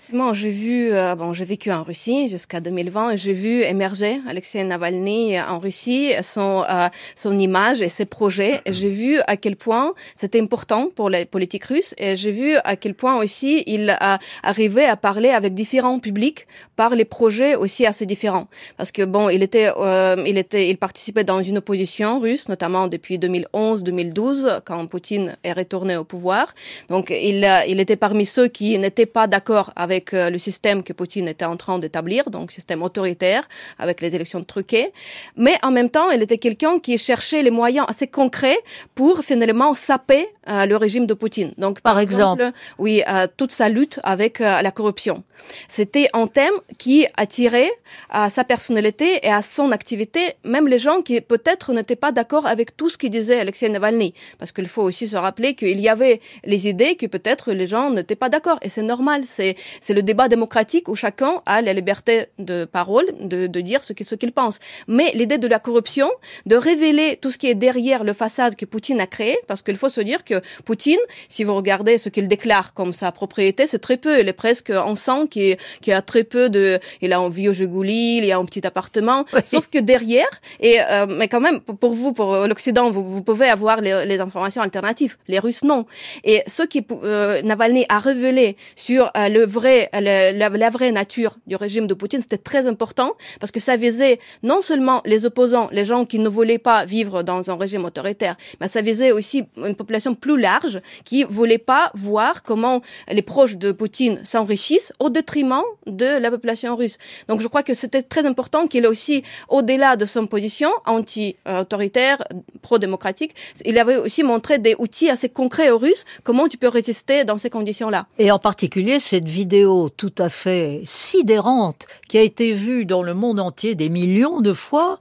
[0.08, 4.22] Effectivement, j'ai vu, euh, bon, j'ai vécu en Russie jusqu'à 2020 et j'ai vu émerger
[4.30, 8.62] Alexei Navalny en Russie, son, euh, son image et ses projets.
[8.70, 12.78] J'ai vu à quel point c'était important pour les politiques russes et j'ai vu à
[12.78, 17.86] quel point aussi il a arrivé à parler avec différents publics par les projets aussi
[17.86, 18.48] assez différents.
[18.78, 22.88] Parce que bon, il était, euh, il était, il participait dans une opposition russe, notamment
[22.88, 26.56] depuis 2011-2012 quand Poutine est retourné au pouvoir.
[26.88, 30.84] Donc il, il était parmi ceux qui n'étaient pas d'accord avec avec euh, le système
[30.84, 34.92] que Poutine était en train d'établir, donc système autoritaire, avec les élections truquées.
[35.36, 38.60] Mais en même temps, elle était quelqu'un qui cherchait les moyens assez concrets
[38.94, 41.52] pour finalement saper euh, le régime de Poutine.
[41.58, 45.24] Donc, par, exemple, oui, euh, toute sa lutte avec la corruption.
[45.68, 47.72] C'était un thème qui attirait
[48.10, 52.46] à sa personnalité et à son activité, même les gens qui peut-être n'étaient pas d'accord
[52.46, 54.14] avec tout ce qu'il disait Alexei Navalny.
[54.38, 57.90] Parce qu'il faut aussi se rappeler qu'il y avait les idées que peut-être les gens
[57.92, 58.60] n'étaient pas d'accord.
[58.62, 59.24] Et c'est normal.
[59.26, 59.56] C'est,
[59.88, 63.94] c'est le débat démocratique où chacun a la liberté de parole, de, de dire ce
[63.94, 64.60] qu'il, ce qu'il pense.
[64.90, 66.10] Mais l'idée de la corruption,
[66.46, 69.78] de révéler tout ce qui est derrière le façade que Poutine a créé, parce qu'il
[69.78, 73.80] faut se dire que Poutine, si vous regardez ce qu'il déclare comme sa propriété, c'est
[73.80, 74.20] très peu.
[74.20, 77.54] Il est presque en sang qui, qui a très peu de, il a un vieux
[77.54, 79.24] Jeguli, il a un petit appartement.
[79.46, 83.48] Sauf que derrière, et euh, mais quand même pour vous, pour l'Occident, vous, vous pouvez
[83.48, 85.16] avoir les, les, informations alternatives.
[85.30, 85.86] Les Russes non.
[86.26, 91.38] Et ce qui euh, Navalny a révélé sur euh, le vrai, la, la, vraie nature
[91.48, 95.70] du régime de Poutine, c'était très important parce que ça visait non seulement les opposants,
[95.72, 99.44] les gens qui ne voulaient pas vivre dans un régime autoritaire, mais ça visait aussi
[99.58, 105.10] une population plus large qui voulait pas voir comment les proches de Poutine s'enrichissent au
[105.10, 106.98] détriment de la population russe.
[107.28, 112.18] Donc je crois que c'était très important qu'il ait aussi, au-delà de son position anti-autoritaire,
[112.62, 113.34] pro-démocratique,
[113.66, 117.38] il avait aussi montré des outils assez concrets aux Russes, comment tu peux résister dans
[117.38, 118.08] ces conditions-là.
[118.20, 123.14] Et en particulier cette vidéo tout à fait sidérante qui a été vue dans le
[123.14, 125.00] monde entier des millions de fois,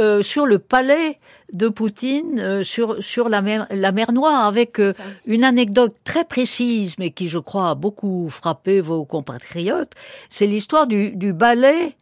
[0.00, 1.18] euh, sur le palais
[1.52, 4.92] de Poutine, euh, sur, sur la, mer, la mer Noire, avec euh,
[5.26, 9.92] une anecdote très précise, mais qui, je crois, a beaucoup frappé vos compatriotes.
[10.30, 11.96] C'est l'histoire du, du ballet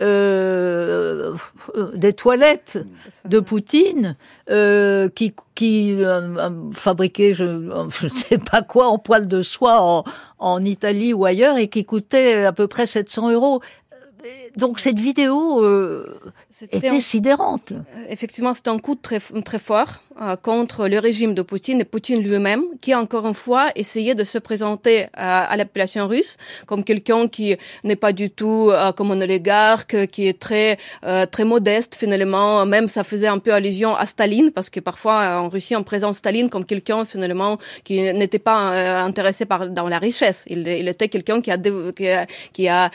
[0.00, 1.34] euh,
[1.94, 2.78] des toilettes
[3.26, 4.16] de Poutine
[4.50, 7.44] euh, qui, qui euh, fabriquait je
[8.04, 10.04] ne sais pas quoi en poil de soie en,
[10.38, 13.60] en Italie ou ailleurs et qui coûtait à peu près 700 euros
[14.56, 16.20] donc cette vidéo euh,
[16.70, 17.72] était sidérante.
[18.08, 22.20] Effectivement, c'était un coup très, très fort euh, contre le régime de Poutine et Poutine
[22.22, 26.36] lui-même, qui encore une fois essayait de se présenter à, à la population russe
[26.66, 31.24] comme quelqu'un qui n'est pas du tout euh, comme un oligarque, qui est très euh,
[31.26, 32.66] très modeste finalement.
[32.66, 36.14] Même ça faisait un peu allusion à Staline, parce que parfois en Russie on présente
[36.14, 40.44] Staline comme quelqu'un finalement qui n'était pas intéressé par dans la richesse.
[40.48, 42.90] Il, il était quelqu'un qui a qui a qui a,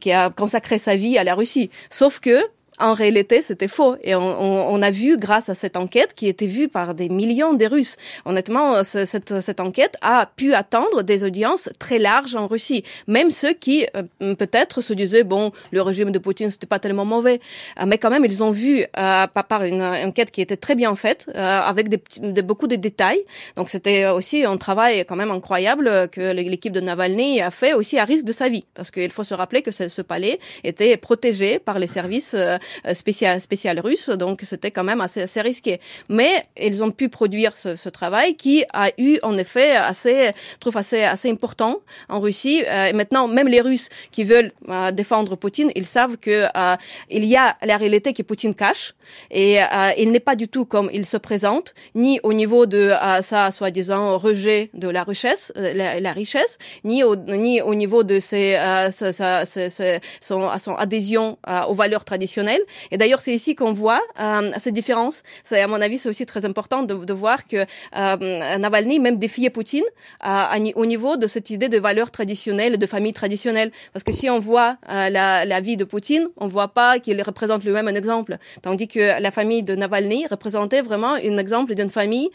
[0.00, 1.70] qui a consacré sa vie à la Russie.
[1.90, 2.48] Sauf que
[2.80, 3.96] en réalité, c'était faux.
[4.02, 7.08] Et on, on, on, a vu, grâce à cette enquête, qui était vue par des
[7.08, 12.34] millions de Russes, honnêtement, euh, cette, cette enquête a pu atteindre des audiences très larges
[12.34, 12.84] en Russie.
[13.06, 17.04] Même ceux qui, euh, peut-être, se disaient, bon, le régime de Poutine, c'était pas tellement
[17.04, 17.40] mauvais.
[17.80, 20.94] Euh, mais quand même, ils ont vu, euh, par une enquête qui était très bien
[20.94, 23.24] faite, avec des, de, beaucoup de détails.
[23.56, 27.98] Donc, c'était aussi un travail quand même incroyable que l'équipe de Navalny a fait aussi
[27.98, 28.64] à risque de sa vie.
[28.74, 32.58] Parce qu'il faut se rappeler que ce, ce palais était protégé par les services euh,
[32.92, 35.80] spécial, spécial russe, donc c'était quand même assez, assez risqué.
[36.08, 40.58] Mais ils ont pu produire ce, ce, travail qui a eu en effet assez, je
[40.58, 42.62] trouve assez, assez important en Russie.
[42.66, 46.76] Euh, et maintenant, même les Russes qui veulent euh, défendre Poutine, ils savent que euh,
[47.10, 48.94] il y a la réalité que Poutine cache
[49.30, 49.64] et euh,
[49.96, 54.18] il n'est pas du tout comme il se présente, ni au niveau de sa soi-disant
[54.18, 58.54] rejet de la richesse, la, la, richesse, ni au, ni au niveau de ses,
[58.90, 62.57] sa, sa, sa, son adhésion aux valeurs traditionnelles
[62.90, 65.22] Et d'ailleurs, c'est ici qu'on voit euh, cette différence.
[65.44, 67.64] C'est, à mon avis, c'est aussi très important de, voir que
[67.96, 69.84] euh, Navalny même défiait Poutine
[70.26, 73.70] euh, au niveau de cette idée de valeurs traditionnelles, de famille traditionnelle.
[73.92, 77.64] Parce que si on voit euh, la, vie de Poutine, on voit pas qu'il représente
[77.64, 78.36] lui-même un exemple.
[78.62, 82.30] Tandis que la famille de Navalny représentait vraiment un exemple d'une famille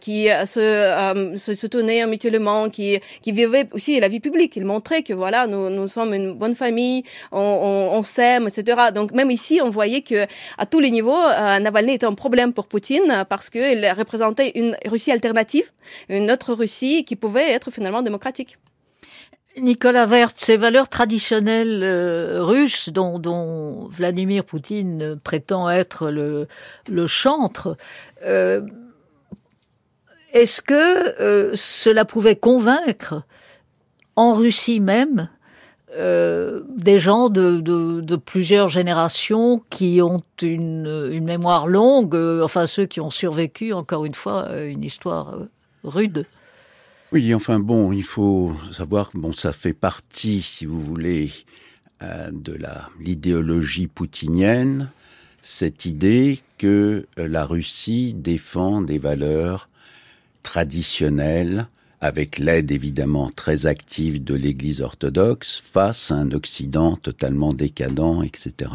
[0.00, 4.56] qui se, se soutenait mutuellement, qui, qui vivait aussi la vie publique.
[4.56, 8.90] Il montrait que voilà, nous, sommes une bonne famille, on, s'aime, etc.
[8.94, 9.30] Donc même
[9.62, 10.26] on voyait que
[10.58, 14.76] à tous les niveaux, euh, Navalny était un problème pour Poutine parce qu'il représentait une
[14.86, 15.70] Russie alternative,
[16.08, 18.58] une autre Russie qui pouvait être finalement démocratique.
[19.56, 27.76] Nicolas Vert, ces valeurs traditionnelles euh, russes dont, Vladimir Poutine prétend être le, chantre,
[28.24, 28.62] euh,
[30.32, 33.22] est-ce que euh, cela pouvait convaincre
[34.16, 35.28] en Russie même
[35.96, 43.00] euh, des gens de, plusieurs générations qui ont une, mémoire longue, euh, enfin ceux qui
[43.00, 45.38] ont survécu, encore une fois, euh, une histoire
[45.84, 46.26] rude.
[47.12, 51.30] Oui, enfin bon, il faut savoir que bon, ça fait partie, si vous voulez,
[52.32, 52.58] de
[53.00, 54.90] l'idéologie poutinienne,
[55.40, 59.68] cette idée que la Russie défend des valeurs
[60.42, 61.68] traditionnelles,
[62.04, 68.70] avec l'aide évidemment très active de l'Église orthodoxe face à un Occident totalement décadent, etc.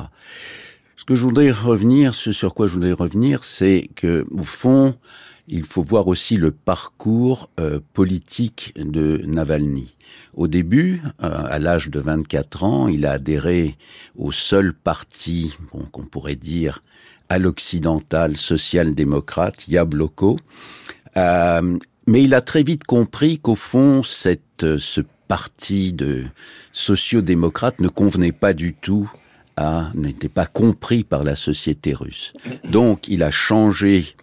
[0.98, 4.96] Ce que je voudrais revenir, ce sur quoi je voudrais revenir, c'est que au fond,
[5.48, 9.96] il faut voir aussi le parcours euh, politique de Navalny.
[10.34, 13.78] Au début, euh, à l'âge de 24 ans, il a adhéré
[14.16, 16.82] au seul parti bon, qu'on pourrait dire
[17.30, 20.40] à l'occidental social-démocrate, Yabloko.
[21.16, 21.78] Euh,
[22.10, 26.26] mais il a très vite compris qu'au fond, cette, ce parti de
[26.74, 29.10] sociodémocrate ne convenait pas du tout
[29.58, 32.34] à, n'était pas compris par la société russe.
[32.64, 34.16] Donc, il a changé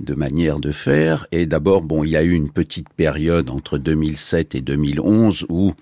[0.00, 1.26] de manière de faire.
[1.32, 5.74] Et d'abord, bon, il y a eu une petite période entre 2007 et 2011 où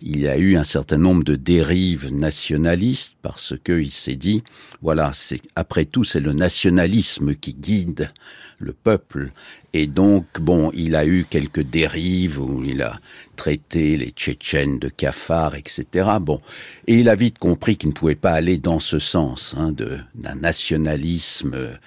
[0.00, 4.42] il y a eu un certain nombre de dérives nationalistes parce que il s'est dit,
[4.80, 8.10] voilà, c'est après tout, c'est le nationalisme qui guide
[8.58, 9.32] le peuple.
[9.72, 13.00] Et donc, bon, il a eu quelques dérives où il a
[13.36, 16.10] traité les Tchétchènes de cafards, etc.
[16.20, 16.40] Bon,
[16.86, 19.98] et il a vite compris qu'il ne pouvait pas aller dans ce sens hein, de
[20.14, 21.78] d'un nationalisme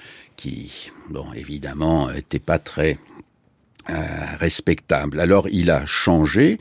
[0.41, 2.97] qui, bon, évidemment, n'était pas très
[3.91, 3.93] euh,
[4.39, 5.19] respectable.
[5.19, 6.57] Alors il a changé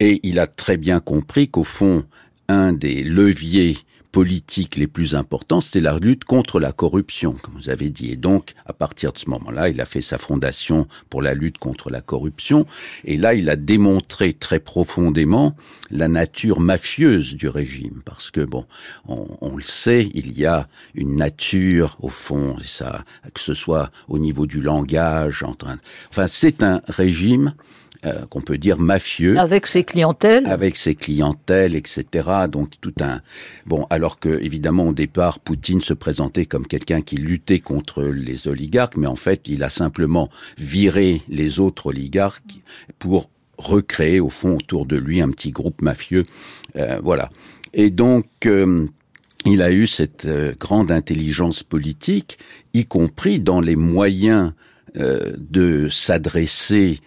[0.00, 2.04] et il a très bien compris qu'au fond,
[2.48, 3.78] un des leviers
[4.16, 8.12] politiques les plus importants, c'était la lutte contre la corruption, comme vous avez dit.
[8.12, 11.58] Et donc, à partir de ce moment-là, il a fait sa fondation pour la lutte
[11.58, 12.64] contre la corruption.
[13.04, 15.54] Et là, il a démontré très profondément
[15.90, 18.00] la nature mafieuse du régime.
[18.06, 18.64] Parce que, bon,
[19.06, 24.18] on, le sait, il y a une nature, au fond, ça, que ce soit au
[24.18, 25.76] niveau du langage, en train,
[26.08, 27.52] enfin, c'est un régime
[28.04, 29.38] euh, qu'on peut dire mafieux.
[29.38, 30.46] Avec ses clientèles.
[30.46, 32.04] Avec ses clientèles, etc.
[32.50, 33.20] Donc tout un...
[33.64, 38.48] Bon, alors que, évidemment, au départ, Poutine se présentait comme quelqu'un qui luttait contre les
[38.48, 40.28] oligarques, mais en fait, il a simplement
[40.58, 42.60] viré les autres oligarques
[42.98, 46.24] pour recréer, au fond, autour de lui, un petit groupe mafieux.
[46.76, 47.30] Euh, voilà.
[47.72, 48.26] Et donc...
[48.46, 48.86] Euh,
[49.48, 50.26] il a eu cette
[50.58, 52.36] grande intelligence politique,
[52.74, 54.54] y compris dans les moyens
[54.96, 56.98] de s'adresser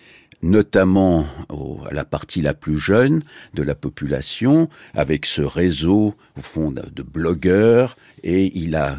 [0.41, 3.23] notamment au, à la partie la plus jeune
[3.53, 8.97] de la population, avec ce réseau, au fond, de, blogueurs, et il a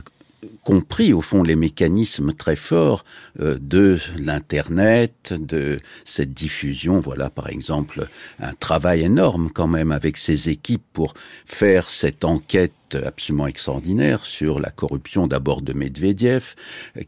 [0.64, 3.04] compris au fond les mécanismes très forts
[3.40, 7.00] euh, de l'internet de cette diffusion.
[7.00, 8.06] Voilà par exemple
[8.40, 14.60] un travail énorme quand même avec ses équipes pour faire cette enquête absolument extraordinaire sur
[14.60, 16.54] la corruption d'abord de Medvedev,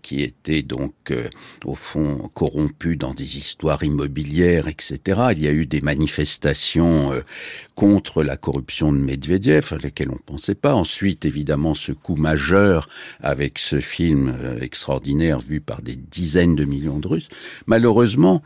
[0.02, 1.28] qui était donc euh,
[1.64, 5.22] au fond corrompu dans des histoires immobilières, etc.
[5.32, 7.20] Il y a eu des manifestations euh,
[7.74, 10.74] contre la corruption de Medvedev, à lesquelles on ne pensait pas.
[10.74, 12.88] Ensuite, évidemment, ce coup majeur
[13.20, 17.28] avec ce film euh, extraordinaire vu par des dizaines de millions de Russes.
[17.66, 18.42] Malheureusement,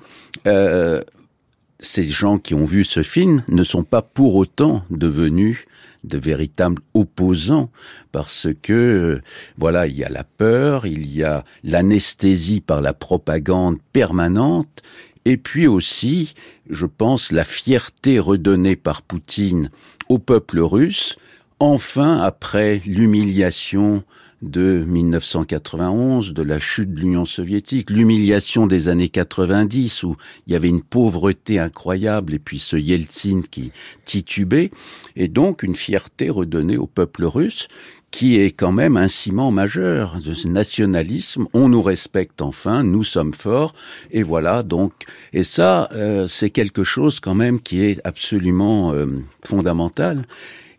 [1.80, 5.66] ces gens qui ont vu ce film ne sont pas pour autant devenus
[6.04, 7.70] de véritables opposants
[8.12, 9.22] parce que euh,
[9.58, 14.82] voilà il y a la peur il y a l'anesthésie par la propagande permanente
[15.24, 16.34] et puis aussi
[16.70, 19.70] je pense la fierté redonnée par Poutine
[20.08, 21.16] au peuple russe
[21.58, 24.04] enfin après l'humiliation
[24.46, 30.56] de 1991, de la chute de l'Union soviétique, l'humiliation des années 90 où il y
[30.56, 33.72] avait une pauvreté incroyable et puis ce Yeltsin qui
[34.04, 34.70] titubait,
[35.16, 37.68] et donc une fierté redonnée au peuple russe
[38.10, 41.46] qui est quand même un ciment majeur de ce nationalisme.
[41.52, 43.74] On nous respecte enfin, nous sommes forts,
[44.10, 44.92] et voilà donc.
[45.32, 49.06] Et ça, euh, c'est quelque chose quand même qui est absolument euh,
[49.44, 50.24] fondamental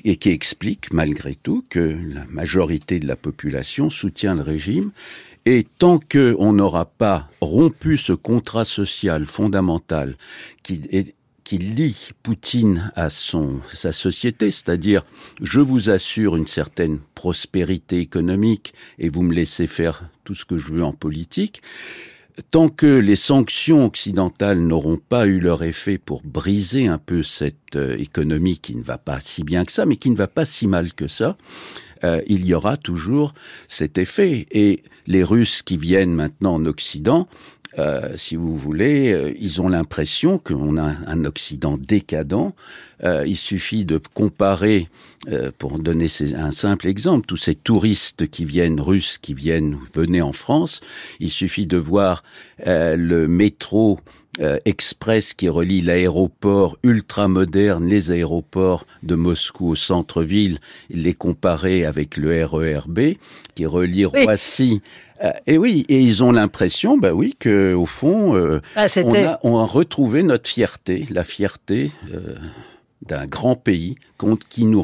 [0.07, 4.91] et qui explique malgré tout que la majorité de la population soutient le régime.
[5.45, 10.15] Et tant qu'on n'aura pas rompu ce contrat social fondamental
[10.63, 15.05] qui lie Poutine à son, sa société, c'est-à-dire
[15.41, 20.57] je vous assure une certaine prospérité économique et vous me laissez faire tout ce que
[20.57, 21.61] je veux en politique,
[22.51, 27.75] tant que les sanctions occidentales n'auront pas eu leur effet pour briser un peu cette
[27.75, 30.45] euh, économie qui ne va pas si bien que ça, mais qui ne va pas
[30.45, 31.37] si mal que ça,
[32.03, 33.33] euh, il y aura toujours
[33.67, 34.45] cet effet.
[34.51, 37.27] Et les Russes qui viennent maintenant en Occident,
[37.77, 42.53] euh, si vous voulez, euh, ils ont l'impression qu'on a un Occident décadent.
[43.03, 44.89] Euh, il suffit de comparer,
[45.57, 50.31] pour donner un simple exemple, tous ces touristes qui viennent, russes, qui viennent, venaient en
[50.31, 50.79] France.
[51.19, 52.23] Il suffit de voir
[52.65, 53.99] le métro
[54.65, 60.59] express qui relie l'aéroport ultra moderne, les aéroports de Moscou au centre-ville,
[60.89, 63.15] les comparer avec le RERB
[63.55, 64.81] qui relie Roissy
[65.23, 69.15] euh, et oui, et ils ont l'impression, bah oui, que au fond, euh, ah, on,
[69.15, 72.35] a, on, a, retrouvé notre fierté, la fierté euh,
[73.01, 74.81] d'un grand pays contre qui nous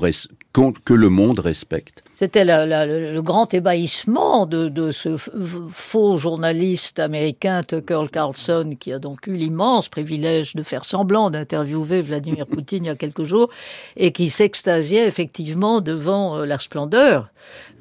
[0.53, 2.03] que le monde respecte.
[2.13, 9.35] C'était le grand ébahissement de, ce faux journaliste américain Tucker Carlson, qui a donc eu
[9.35, 13.49] l'immense privilège de faire semblant d'interviewer Vladimir Poutine il y a quelques jours,
[13.97, 17.29] et qui s'extasiait effectivement devant euh, la splendeur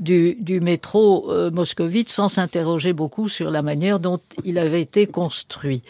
[0.00, 5.82] du, métro euh, moscovite sans s'interroger beaucoup sur la manière dont il avait été construit.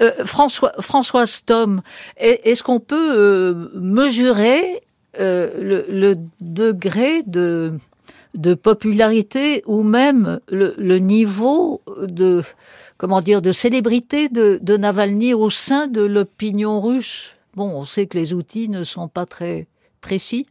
[0.00, 1.82] Euh, François, François Stom,
[2.16, 4.82] est-ce qu'on peut mesurer
[5.20, 7.74] euh, le, degré de,
[8.54, 12.42] popularité ou même le, niveau de
[12.96, 17.34] comment dire de célébrité de, Navalny au sein de l'opinion russe.
[17.54, 19.66] Bon, on sait que les outils ne sont pas très
[20.00, 20.46] précis.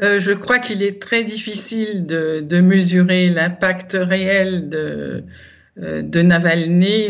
[0.00, 5.24] Euh, je crois qu'il est très difficile de, mesurer l'impact réel de,
[5.82, 7.08] euh, de Navalny.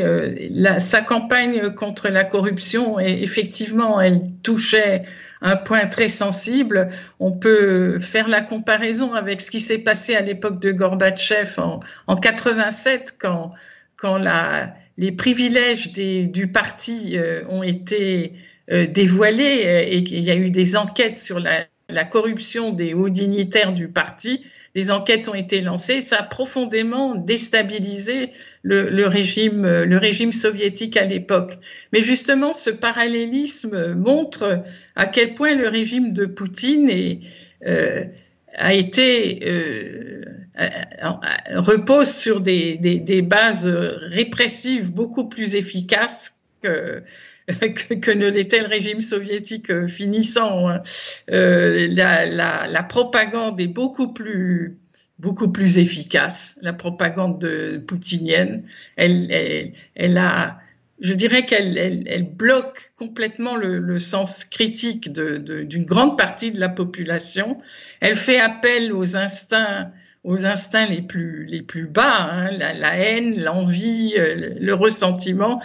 [0.78, 5.02] sa campagne contre la corruption, effectivement, elle touchait
[5.42, 6.88] un point très sensible.
[7.18, 11.80] On peut faire la comparaison avec ce qui s'est passé à l'époque de Gorbatchev en,
[12.06, 13.52] en 87 quand,
[13.96, 18.34] quand la, les privilèges des, du parti euh, ont été
[18.70, 22.94] euh, dévoilés euh, et qu'il y a eu des enquêtes sur la, la corruption des
[22.94, 24.42] hauts dignitaires du parti
[24.74, 26.00] des enquêtes ont été lancées.
[26.00, 28.30] Ça a profondément déstabilisé
[28.62, 31.54] le, régime, soviétique à l'époque.
[31.92, 34.62] Mais justement, ce parallélisme montre
[34.96, 37.20] à quel point le régime de Poutine
[37.66, 38.04] euh,
[38.54, 40.24] a été euh,
[41.54, 47.02] repose sur des, des, bases répressives beaucoup plus efficaces que,
[48.00, 50.68] que, ne l'était le régime soviétique euh, finissant.
[50.68, 50.82] Hein.
[51.30, 54.76] Euh, la, propagande est beaucoup plus
[55.18, 58.64] beaucoup plus efficace, la propagande de, poutinienne.
[58.96, 59.30] Elle,
[59.94, 60.58] elle, a,
[61.00, 66.58] je dirais qu'elle elle, bloque complètement le, sens critique d'une de, d'une grande partie de
[66.58, 67.58] la population.
[68.00, 69.92] Elle fait appel aux instincts
[70.24, 75.62] aux instincts les plus les plus bas, hein, la, la, haine, l'envie, euh, le ressentiment.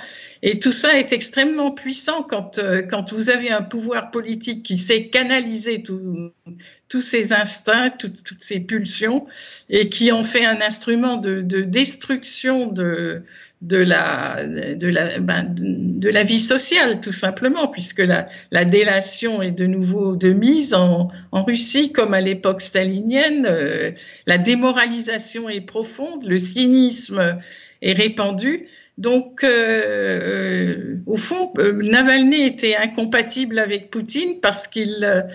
[0.48, 4.78] Et tout ça est extrêmement puissant quand, euh, quand vous avez un pouvoir politique qui
[4.78, 9.26] sait canaliser tous ces instincts, toutes, toutes, ces pulsions,
[9.72, 13.24] et qui en fait un instrument de, de destruction de,
[13.64, 19.42] de la, de, la, ben, de la vie sociale, tout simplement, puisque la, la délation
[19.42, 23.48] est de nouveau de mise en, en Russie, comme à l'époque stalinienne.
[23.48, 23.94] Euh,
[24.28, 27.40] la démoralisation est profonde, le cynisme
[27.82, 28.68] est répandu.
[28.98, 35.26] Donc, euh, euh, au fond, euh, Navalny était incompatible avec Poutine parce qu'il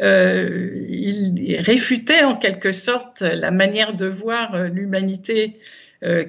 [0.00, 5.58] il réfutait en quelque sorte la manière de voir l'humanité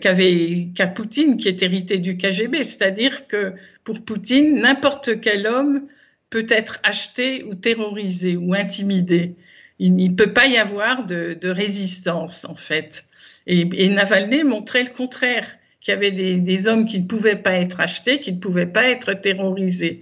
[0.02, 2.64] qu'avait qu'a Poutine, qui est hérité du KGB.
[2.64, 5.84] C'est-à-dire que pour Poutine, n'importe quel homme
[6.32, 9.36] peut être acheté ou terrorisé ou intimidé.
[9.78, 13.06] Il ne peut pas y avoir de, de résistance, en fait.
[13.46, 17.54] Et, et Navalny montrait le contraire qu'il y avait des, hommes qui ne pouvaient pas
[17.54, 20.02] être achetés, qui ne pouvaient pas être terrorisés.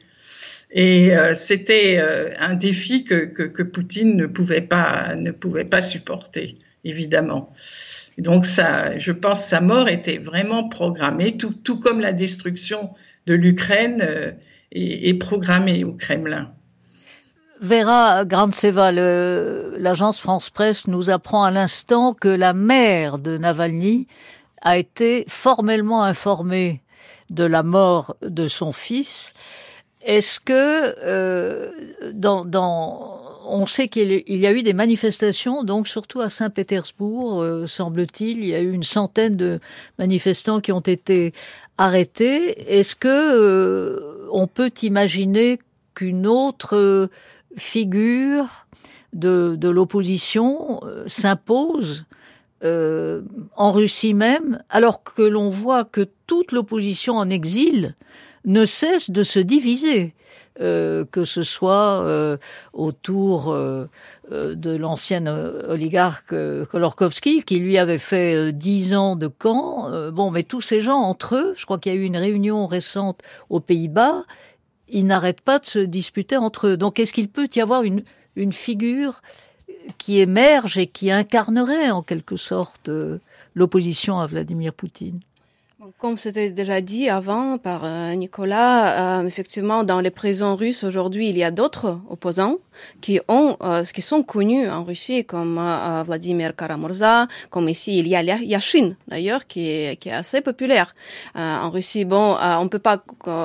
[0.71, 5.81] Et euh, c'était euh, un défi que, que, Poutine ne pouvait pas, ne pouvait pas
[5.81, 7.53] supporter, évidemment.
[8.17, 12.89] donc ça, je pense, sa mort était vraiment programmée, tout, tout comme la destruction
[13.27, 14.31] de l'Ukraine euh,
[14.71, 16.49] est, programmée au Kremlin.
[17.59, 24.07] Vera Grantseva, l'agence France Presse nous apprend à l'instant que la mère de Navalny
[24.61, 26.81] a été formellement informée
[27.29, 29.33] de la mort de son fils.
[30.01, 31.71] Est-ce que euh,
[32.13, 37.67] dans, dans, on sait qu'il y a eu des manifestations, donc surtout à Saint-Pétersbourg, euh,
[37.67, 39.59] semble-t-il, il y a eu une centaine de
[39.99, 41.33] manifestants qui ont été
[41.77, 42.77] arrêtés.
[42.79, 45.59] Est-ce que euh, on peut imaginer
[45.93, 47.09] qu'une autre
[47.57, 48.67] figure
[49.13, 52.05] de, de l'opposition euh, s'impose
[52.63, 53.21] euh,
[53.55, 57.95] en Russie même, alors que l'on voit que toute l'opposition en exil
[58.45, 60.15] ne cesse de se diviser.
[60.59, 62.37] Euh, que ce soit euh,
[62.73, 63.87] autour euh,
[64.31, 66.33] euh de l'ancien oligarque
[66.71, 69.91] Kolorkovski, qui lui avait fait dix ans de camp.
[70.11, 72.65] bon, mais tous ces gens entre eux, je crois qu'il y a eu une réunion
[72.65, 74.23] récente aux Pays-Bas,
[74.89, 76.77] ils n'arrêtent pas de se disputer entre eux.
[76.77, 78.03] Donc est-ce qu'il peut y avoir une,
[78.35, 79.21] une figure
[79.97, 82.89] qui émerge et qui incarnerait en quelque sorte
[83.55, 85.19] l'opposition à Vladimir Poutine.
[85.99, 91.29] Comme c'était déjà dit avant par euh, Nicolas, euh, effectivement, dans les prisons russes aujourd'hui,
[91.29, 92.57] il y a d'autres opposants
[93.01, 98.07] qui ont, euh, qui sont connus en Russie, comme euh, Vladimir Karamurza, comme ici il
[98.07, 100.95] y a Yashin d'ailleurs, qui est, qui est assez populaire
[101.35, 102.05] euh, en Russie.
[102.05, 103.03] Bon, euh, on peut pas,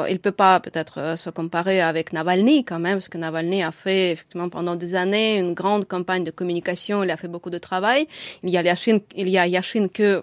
[0.09, 4.13] il peut pas peut-être se comparer avec Navalny quand même, parce que Navalny a fait
[4.13, 8.07] effectivement pendant des années une grande campagne de communication, il a fait beaucoup de travail.
[8.43, 10.23] Il y a Yashin, il y a Yashin que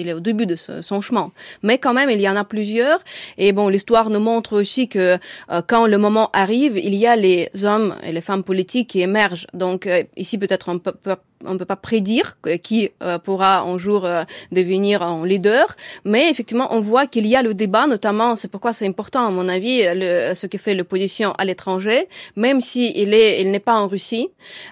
[0.00, 1.32] il est au début de son chemin,
[1.62, 3.00] mais quand même il y en a plusieurs.
[3.38, 5.18] Et bon, l'histoire nous montre aussi que
[5.66, 9.46] quand le moment arrive, il y a les hommes et les femmes politiques qui émergent.
[9.54, 14.04] Donc euh, ici peut-être on peut, on peut pas prédire qui euh, pourra un jour
[14.04, 15.74] euh, devenir un leader,
[16.04, 19.30] mais effectivement, on voit qu'il y a le débat, notamment, c'est pourquoi c'est important, à
[19.30, 23.60] mon avis, le, ce que fait l'opposition à l'étranger, même si il est, il n'est
[23.60, 24.28] pas en Russie,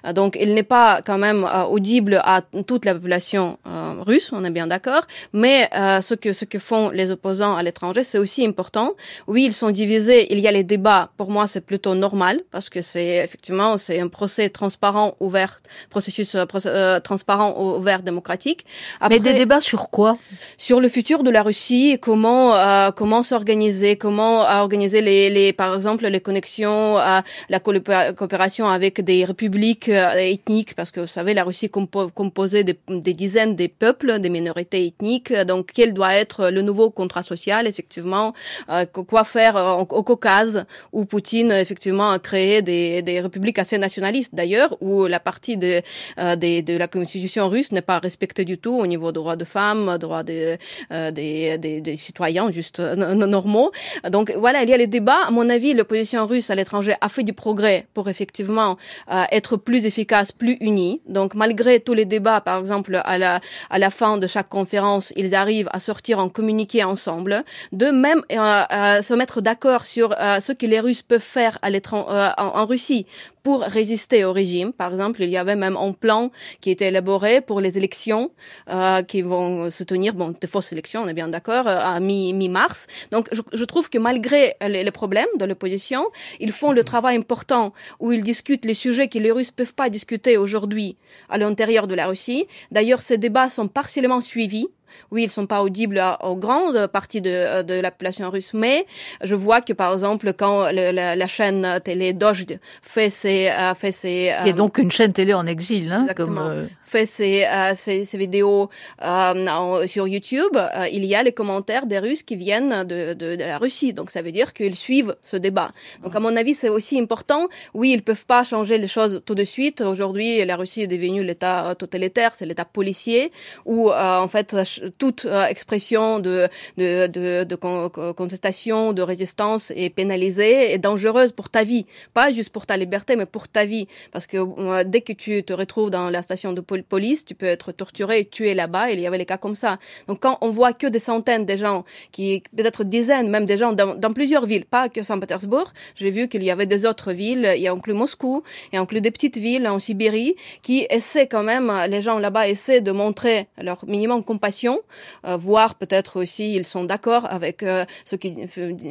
[0.07, 3.59] euh, donc il n'est pas quand même audible à toute la population
[4.07, 5.03] russe, on est bien d'accord,
[5.33, 8.95] mais ce que ce que font les opposants à l'étranger, c'est aussi important.
[9.27, 11.11] Oui, ils sont divisés, il y a les débats.
[11.17, 15.61] Pour moi, c'est plutôt normal parce que c'est effectivement c'est un procès transparent, ouvert,
[15.91, 18.65] processus euh, transparent, ouvert, démocratique.
[19.01, 20.19] Après, Mais des débats sur quoi?
[20.57, 25.75] Sur le futur de la Russie, comment euh, comment s'organiser, comment organiser les, les par
[25.75, 31.35] exemple les connexions, à la coopération avec des républiques euh, ethniques, parce que vous savez
[31.35, 35.33] la Russie est compo composée de, des dizaines de peuples, des minorités ethniques.
[35.33, 38.33] Donc quel doit être le nouveau contrat social effectivement
[38.71, 43.79] euh, Quoi faire au, au Caucase où Poutine effectivement a créé des, des républiques assez
[43.79, 45.83] nationalistes d'ailleurs, où la partie de,
[46.19, 49.37] euh, des de la constitution russe n'est pas respecté du tout au niveau des droits
[49.37, 50.57] de femmes, droits des,
[50.93, 53.71] euh, des, des, des, citoyens juste normaux.
[54.11, 55.27] Donc voilà, il y a les débats.
[55.29, 58.77] À mon avis, l'opposition russe à l'étranger a fait du progrès pour effectivement
[59.13, 61.01] euh, être plus efficace, plus unie.
[61.09, 63.41] Donc malgré tous les débats, par exemple à la
[63.71, 68.23] à la fin de chaque conférence, ils arrivent à sortir en communiqué ensemble, de même
[68.33, 72.31] euh, se mettre d'accord sur euh, ce que les Russes peuvent faire à l'étranger euh,
[72.39, 73.07] en Russie
[73.49, 74.75] pour résister au régime.
[74.75, 76.31] Par exemple, il y avait même un plan
[76.61, 78.31] qui était élaboré pour les élections
[78.69, 81.99] euh, qui vont se tenir, bon, de fausses élections, on est bien d'accord, euh, à
[81.99, 82.87] mi-mars.
[83.11, 87.73] Donc, je, trouve que malgré les, les problèmes de l'opposition, ils font le travail important
[88.01, 90.99] où ils discutent les sujets que les Russes peuvent pas discuter aujourd'hui
[91.31, 92.47] à l'intérieur de la Russie.
[92.71, 94.69] D'ailleurs, ces débats sont partiellement suivis
[95.11, 98.87] oui, ils sont pas audibles aux grandes parties de, de la population russe, mais
[99.23, 103.75] je vois que par exemple quand le, la, la, chaîne télé Dozhd fait ses, euh,
[103.75, 106.67] fait ses euh, y a donc une chaîne télé en exil, hein, exactement, comme, euh...
[106.85, 108.71] fait ses, euh, ses, ses vidéos
[109.05, 113.37] euh, sur YouTube, euh, il y a les commentaires des Russes qui viennent de, de,
[113.37, 115.71] de la Russie, donc ça veut dire qu'ils suivent ce débat.
[116.03, 117.49] Donc à mon avis, c'est aussi important.
[117.75, 119.81] Oui, ils peuvent pas changer les choses tout de suite.
[119.81, 123.33] Aujourd'hui, la Russie est devenue l'État totalitaire, c'est l'État policier
[123.65, 124.57] où en fait
[124.99, 131.33] toute euh, expression de, de, de, de con, contestation, de résistance est pénalisée et dangereuse
[131.33, 131.87] pour ta vie.
[132.15, 133.87] Pas juste pour ta liberté, mais pour ta vie.
[134.13, 137.47] Parce que euh, dès que tu te retrouves dans la station de police, tu peux
[137.47, 138.91] être torturé et tué là-bas.
[138.91, 139.79] Il y avait les cas comme ça.
[140.07, 143.73] Donc quand on voit que des centaines de gens, qui peut-être dizaines, même des gens
[143.73, 147.53] dans, dans plusieurs villes, pas que Saint-Pétersbourg, j'ai vu qu'il y avait des autres villes,
[147.57, 150.87] il y a inclus Moscou, il y a inclus des petites villes en Sibérie, qui
[150.91, 154.83] essaient quand même, les gens là-bas essaient de montrer leur minimum compassion condamnation,
[155.25, 157.65] voire peut-être aussi ils sont d'accord avec
[158.05, 158.35] ce qui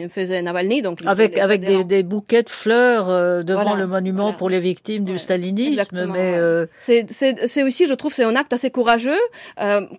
[0.10, 0.82] faisait Navalny.
[0.82, 3.08] Donc avec avec des, des, bouquets de fleurs
[3.44, 6.40] devant le monument pour les victimes du stalinisme, mais
[6.80, 9.20] c'est aussi, je trouve, c'est un acte assez courageux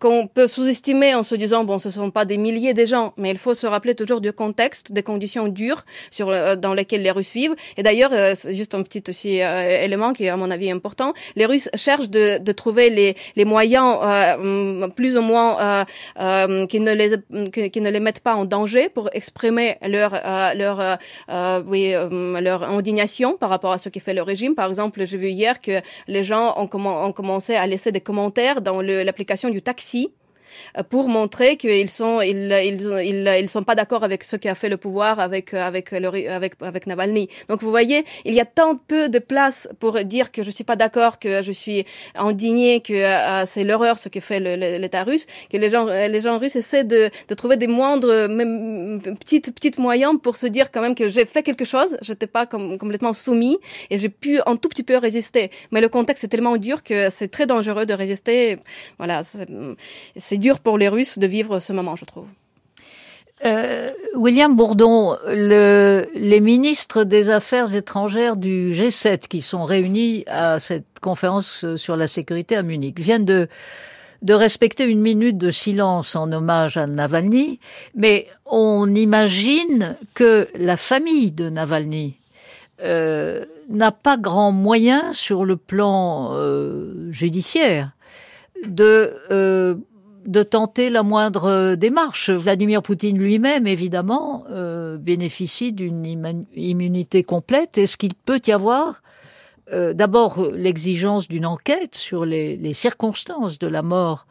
[0.00, 3.30] qu'on peut sous-estimer en se disant bon, ce sont pas des milliers de gens, mais
[3.30, 7.32] il faut se rappeler toujours du contexte, des conditions dures sur dans lesquelles les Russes
[7.32, 7.54] vivent.
[7.76, 8.12] Et d'ailleurs,
[8.48, 12.38] juste un petit aussi élément qui est à mon avis important, les Russes cherchent de,
[12.38, 15.84] de trouver les, les moyens euh, plus ou moins euh,
[16.20, 17.10] euh, qui ne les
[17.70, 21.94] qui, ne les mettent pas en danger pour exprimer leur euh, leur euh, oui
[22.48, 24.54] leur indignation par rapport à ce qui fait le régime.
[24.54, 26.68] Par exemple, j'ai vu hier que les gens ont,
[27.08, 30.17] ont commencé à laisser des commentaires dans l'application du taxi euh,
[30.90, 34.68] pour montrer qu'ils sont ils ils ils, sont pas d'accord avec ce qui a fait
[34.68, 37.28] le pouvoir avec avec le, avec avec Navalny.
[37.48, 40.64] Donc vous voyez, il y a tant peu de place pour dire que je suis
[40.64, 41.84] pas d'accord, que je suis
[42.14, 46.38] indigné, que euh, c'est l'horreur ce que fait l'État russe, que les gens les gens
[46.38, 50.80] russes essaient de, de trouver des moindres même petites petites moyens pour se dire quand
[50.80, 53.58] même que j'ai fait quelque chose, j'étais pas complètement soumis
[53.90, 55.50] et j'ai pu un tout petit peu résister.
[55.70, 58.58] Mais le contexte est tellement dur que c'est très dangereux de résister.
[58.98, 59.22] Voilà,
[60.16, 62.26] c'est dur pour les Russes de vivre ce moment, je trouve.
[63.44, 70.58] Euh, William Bourdon, le, les ministres des Affaires étrangères du G7 qui sont réunis à
[70.58, 73.48] cette conférence sur la sécurité à Munich viennent de,
[74.28, 77.60] respecter une minute de silence en hommage à Navalny,
[77.94, 82.16] mais on imagine que la famille de Navalny
[82.82, 87.92] euh, n'a pas grand moyen sur le plan euh, judiciaire
[88.66, 89.76] de euh,
[90.26, 92.30] de tenter la moindre démarche.
[92.30, 96.04] Vladimir Poutine lui-même, évidemment, euh, bénéficie d'une
[96.54, 97.78] immunité complète.
[97.78, 99.02] Est-ce qu'il peut y avoir
[99.72, 104.26] euh, d'abord l'exigence d'une enquête sur les, circonstances de la mort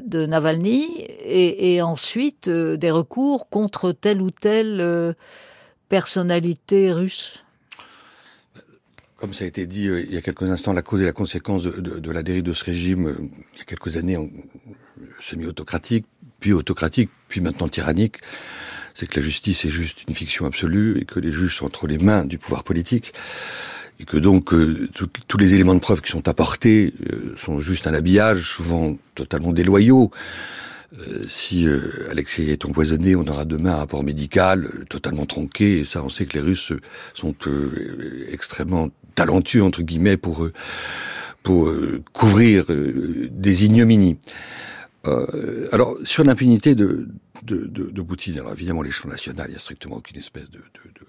[0.00, 5.14] de Navalny et, ensuite euh, des recours contre telle ou telle
[5.88, 7.44] personnalité russe?
[9.16, 11.62] Comme ça a été dit il y a quelques instants, la cause et la conséquence
[11.62, 14.18] de, la dérive de ce régime, il y a quelques années,
[15.20, 16.06] semi-autocratique,
[16.40, 18.18] puis autocratique, puis maintenant tyrannique,
[18.94, 21.86] c'est que la justice est juste une fiction absolue et que les juges sont entre
[21.86, 23.12] les mains du pouvoir politique
[24.00, 24.88] et que donc euh,
[25.28, 29.52] tous les éléments de preuve qui sont apportés euh, sont juste un habillage, souvent totalement
[29.52, 30.10] déloyaux.
[30.98, 31.66] Euh, si
[32.10, 36.26] Alexei est empoisonné, on aura demain un rapport médical totalement tronqué, et ça, on sait
[36.26, 36.72] que les Russes
[37.14, 37.34] sont
[38.30, 40.48] extrêmement talentueux entre guillemets pour
[41.42, 41.70] pour
[42.14, 44.16] couvrir des ignominies.
[45.06, 47.08] Euh, alors, sur l'impunité de,
[47.42, 50.46] de, de, de, Poutine, alors évidemment, l'échelon national, il n'y a strictement aucune espèce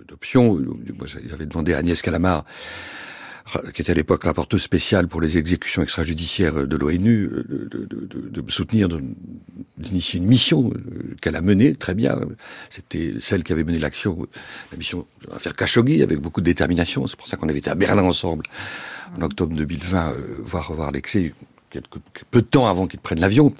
[0.07, 0.55] d'option.
[0.55, 2.45] Moi, j'avais demandé à Agnès Calamar,
[3.73, 8.49] qui était à l'époque rapporteuse spéciale pour les exécutions extrajudiciaires de l'ONU, de, de, me
[8.49, 8.89] soutenir,
[9.77, 12.19] d'initier une mission euh, qu'elle a menée très bien.
[12.69, 14.27] C'était celle qui avait mené l'action,
[14.71, 17.07] la mission à faire Khashoggi avec beaucoup de détermination.
[17.07, 18.45] C'est pour ça qu'on avait été à Berlin ensemble
[19.17, 21.33] en octobre 2020, euh, voir voir l'excès
[21.75, 23.53] quelques, peu de temps avant qu'ils prennent l'avion.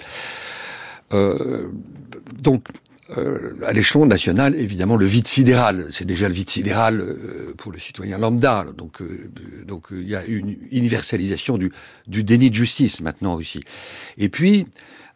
[1.12, 1.70] Euh,
[2.32, 2.64] donc,
[3.16, 7.70] euh, à l'échelon national, évidemment, le vide sidéral, c'est déjà le vide sidéral euh, pour
[7.70, 8.66] le citoyen lambda.
[8.76, 9.02] Donc,
[9.66, 11.72] donc il y a une universalisation du,
[12.08, 13.62] du déni de justice maintenant en Russie.
[14.18, 14.66] Et puis,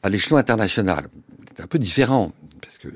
[0.03, 1.09] à l'échelon international,
[1.57, 2.33] c'est un peu différent
[2.63, 2.89] parce que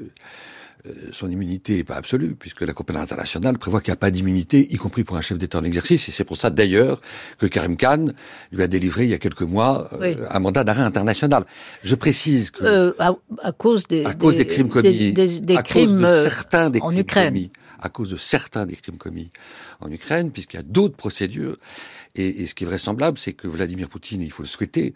[1.13, 4.67] son immunité n'est pas absolue, puisque la compagnie internationale prévoit qu'il n'y a pas d'immunité,
[4.73, 6.09] y compris pour un chef d'État en exercice.
[6.09, 7.01] Et c'est pour ça, d'ailleurs,
[7.39, 8.07] que Karim Khan
[8.53, 11.45] lui a délivré il y a quelques mois euh, un mandat d'arrêt international.
[11.83, 12.93] Je précise que euh,
[13.43, 17.05] à, cause des, à cause des, crimes commis, des, à cause de certains des crimes
[17.05, 19.31] commis, à cause de certains des crimes commis
[19.81, 21.57] en Ukraine, puisqu'il y a d'autres procédures.
[22.17, 24.95] Et, ce qui est vraisemblable, c'est que Vladimir Poutine, il faut le souhaiter,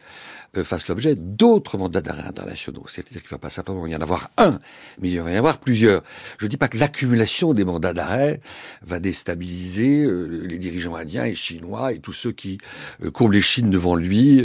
[0.56, 2.84] euh, fasse l'objet d'autres mandats d'arrêt internationaux.
[2.86, 4.60] C'est-à-dire qu'il ne va pas simplement y en avoir un,
[5.00, 6.04] mais il va y en avoir plusieurs.
[6.38, 8.40] Je ne dis pas que l'accumulation des mandats d'arrêt
[8.82, 12.58] va déstabiliser euh, les dirigeants indiens et chinois et tous ceux qui
[13.02, 14.44] euh, courbent les chines devant lui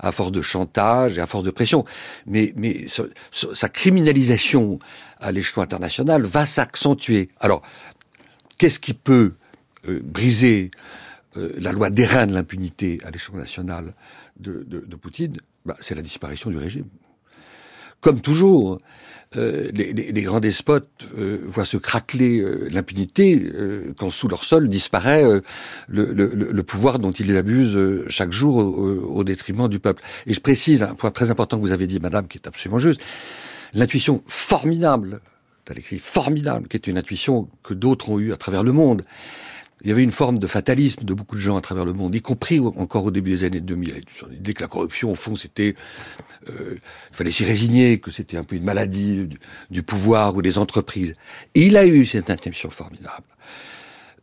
[0.00, 1.84] à force de chantage et à force de pression.
[2.26, 2.52] Mais
[3.30, 4.80] sa criminalisation
[5.20, 7.28] à l'échelon international va s'accentuer.
[7.40, 7.62] Alors,
[8.58, 9.34] qu'est-ce qui peut
[9.84, 10.70] briser
[11.36, 13.94] euh, la loi d'airain de l'impunité à l'échelon national
[14.38, 14.64] de,
[15.00, 16.86] Poutine, bah, c'est la disparition du régime.
[18.00, 18.78] Comme toujours,
[19.36, 23.50] euh, les, les, les, grands despotes euh, voient se craqueler euh, l'impunité
[23.96, 25.24] quand sous leur sol disparaît
[25.88, 27.78] le, pouvoir dont ils abusent
[28.08, 30.02] chaque jour au, au, détriment du peuple.
[30.26, 32.78] Et je précise un point très important que vous avez dit, Madame, qui est absolument
[32.78, 33.00] juste,
[33.72, 35.20] l'intuition formidable
[35.66, 39.02] d'Alexis, formidable, qui est une intuition que d'autres ont eue à travers le monde,
[39.82, 42.14] il y avait une forme de fatalisme de beaucoup de gens à travers le monde,
[42.14, 44.04] y compris encore au début des années 2000.
[44.30, 45.74] L'idée que la corruption, au fond, c'était,
[46.48, 46.76] euh,
[47.10, 49.28] il fallait s'y résigner, que c'était un peu une maladie
[49.70, 51.14] du, pouvoir ou des entreprises.
[51.54, 53.26] Il a eu cette intention formidable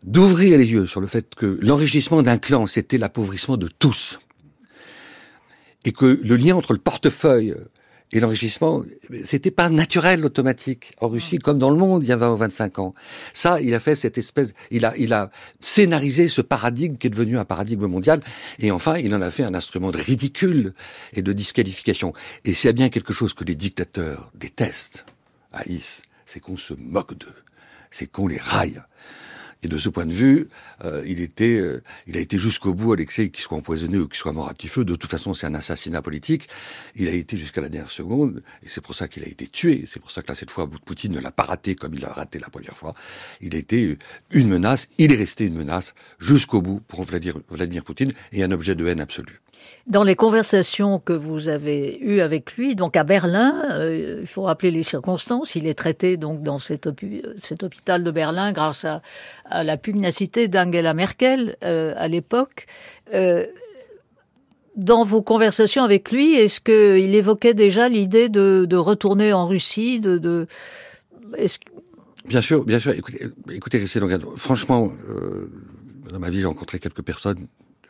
[0.05, 4.21] d'ouvrir les yeux sur le fait que l'enrichissement d'un clan, c'était l'appauvrissement de tous.
[5.83, 7.53] Et que le lien entre le portefeuille
[8.11, 8.83] et l'enrichissement,
[9.23, 12.37] c'était pas naturel, automatique, en Russie, comme dans le monde il y a 20 ou
[12.37, 12.93] 25 ans.
[13.33, 15.29] Ça, il a fait cette espèce, il a, il a
[15.59, 18.21] scénarisé ce paradigme qui est devenu un paradigme mondial,
[18.57, 20.73] et enfin, il en a fait un instrument de ridicule
[21.13, 22.13] et de disqualification.
[22.45, 25.05] Et s'il y a bien quelque chose que les dictateurs détestent,
[25.53, 27.35] haïssent, c'est qu'on se moque d'eux,
[27.91, 28.81] c'est qu'on les raille.
[29.61, 30.47] Et de ce point de vue,
[30.85, 34.17] euh, il était, euh, il a été jusqu'au bout, Alexei, qu'il soit empoisonné ou qu'il
[34.17, 34.85] soit mort à petit feu.
[34.85, 36.47] De toute façon, c'est un assassinat politique.
[36.95, 39.83] Il a été jusqu'à la dernière seconde, et c'est pour ça qu'il a été tué.
[39.85, 42.13] C'est pour ça que là, cette fois, Poutine ne l'a pas raté comme il l'a
[42.13, 42.93] raté la première fois.
[43.41, 43.97] Il a été
[44.31, 44.87] une menace.
[44.97, 48.87] Il est resté une menace jusqu'au bout pour Vladimir, Vladimir Poutine et un objet de
[48.87, 49.41] haine absolue.
[49.87, 54.43] Dans les conversations que vous avez eues avec lui, donc à Berlin, euh, il faut
[54.43, 59.01] rappeler les circonstances, il est traité donc dans cet, hôpital de Berlin grâce à,
[59.63, 62.67] la pugnacité d'Angela Merkel euh, à l'époque.
[63.15, 63.47] Euh,
[64.75, 70.47] dans vos conversations avec lui, est-ce qu'il évoquait déjà l'idée de, retourner en Russie de,
[72.25, 72.91] Bien sûr, bien sûr.
[72.91, 73.83] Écoutez, écoutez
[74.35, 74.91] franchement,
[76.11, 77.47] dans ma vie, j'ai rencontré quelques personnes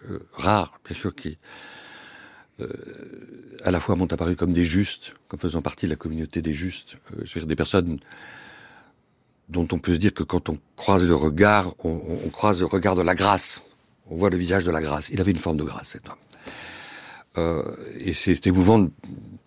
[0.09, 1.37] euh, rares, bien sûr, qui
[2.61, 2.67] euh,
[3.63, 6.53] à la fois m'ont apparu comme des justes, comme faisant partie de la communauté des
[6.53, 6.97] justes.
[7.13, 7.99] Euh, je veux dire, des personnes
[9.49, 12.95] dont on peut se dire que quand on croise le regard, on, croise le regard
[12.95, 13.61] de la grâce.
[14.09, 15.09] On voit le visage de la grâce.
[15.09, 16.15] Il avait une forme de grâce, cet homme.
[17.37, 17.63] Euh,
[17.99, 18.87] et c'est émouvant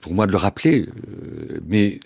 [0.00, 2.00] pour moi de le rappeler, euh, mais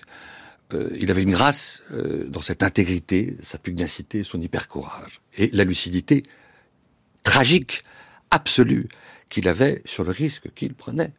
[0.99, 1.85] il avait une grâce
[2.27, 6.25] dans cette intégrité, sa pugnacité, son hyper courage et la lucidité
[7.23, 7.85] tragique
[8.31, 8.89] absolue
[9.29, 11.13] qu'il avait sur le risque qu'il prenait.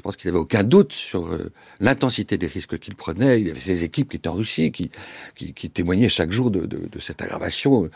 [0.00, 3.38] Je pense qu'il n'avait aucun doute sur euh, l'intensité des risques qu'il prenait.
[3.38, 4.90] Il y avait ses équipes qui étaient en Russie, qui,
[5.34, 6.66] qui, témoignaient chaque jour de,
[7.00, 7.90] cette aggravation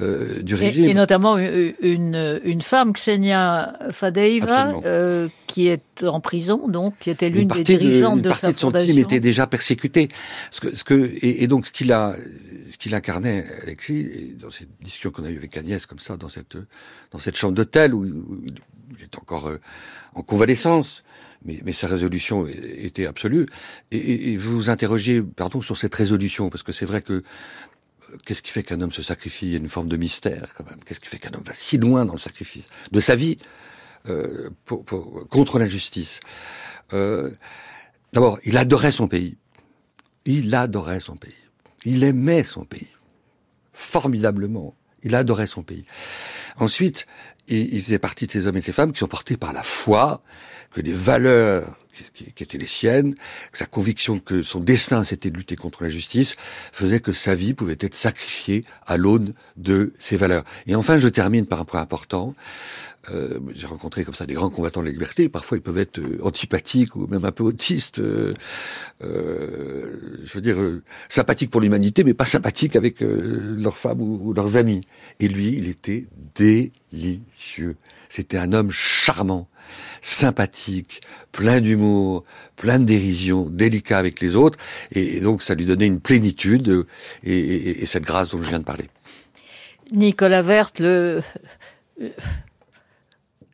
[0.00, 0.88] euh, du régime.
[0.88, 7.28] Et, notamment une, une femme, Ksenia Fadeeva, euh, qui est en prison, donc, qui était
[7.28, 8.68] l'une des dirigeantes de, fondation.
[8.68, 10.08] Une partie de son team était déjà persécutée.
[10.52, 12.16] Ce que, ce que, et, donc, ce qu'il a,
[12.70, 16.30] ce qu'il incarnait, Alexis, dans cette discussion qu'on a eue avec Agnès, comme ça, dans
[16.30, 16.56] cette,
[17.10, 19.50] dans cette chambre d'hôtel, où, il est encore
[20.14, 21.02] en convalescence,
[21.44, 23.46] mais, mais sa résolution était absolue.
[23.90, 27.22] Et, et, vous vous interrogez, pardon, sur cette résolution, parce que c'est vrai que euh,
[28.24, 29.46] qu'est-ce qui fait qu'un homme se sacrifie?
[29.46, 30.78] Il y a une forme de mystère quand même.
[30.84, 33.36] Qu'est-ce qui fait qu'un homme va si loin dans le sacrifice de sa vie
[34.06, 36.20] euh, pour, pour, contre l'injustice
[36.92, 37.30] euh,
[38.12, 39.36] D'abord, il adorait son pays.
[40.24, 41.32] Il adorait son pays.
[41.84, 42.88] Il aimait son pays
[43.72, 44.76] formidablement.
[45.02, 45.84] Il adorait son pays.
[46.56, 47.06] Ensuite,
[47.48, 49.62] il, il faisait partie de ces hommes et ces femmes qui sont portés par la
[49.62, 50.22] foi,
[50.74, 51.76] que les valeurs
[52.14, 53.14] qui, étaient les siennes,
[53.52, 56.36] que sa conviction que son destin c'était de lutter contre l'injustice,
[56.72, 60.44] faisait que sa vie pouvait être sacrifiée à l'aune de ces valeurs.
[60.66, 62.34] Et enfin, je termine par un point important.
[63.10, 65.28] Euh, j'ai rencontré comme ça des grands combattants de la liberté.
[65.28, 67.98] Parfois, ils peuvent être euh, antipathiques ou même un peu autistes.
[67.98, 68.32] Euh,
[69.00, 70.56] je veux dire,
[71.08, 74.82] sympathiques pour l'humanité, mais pas sympathiques avec leurs femmes ou, leurs amis.
[75.18, 77.76] Et lui, il était délicieux.
[78.08, 79.48] C'était un homme charmant
[80.00, 81.00] sympathique,
[81.32, 82.24] plein d'humour,
[82.56, 84.58] plein de dérision, délicat avec les autres,
[84.90, 86.86] et, donc ça lui donnait une plénitude
[87.22, 88.88] et, cette grâce dont je viens de parler.
[89.92, 91.22] Nicolas Vert, le...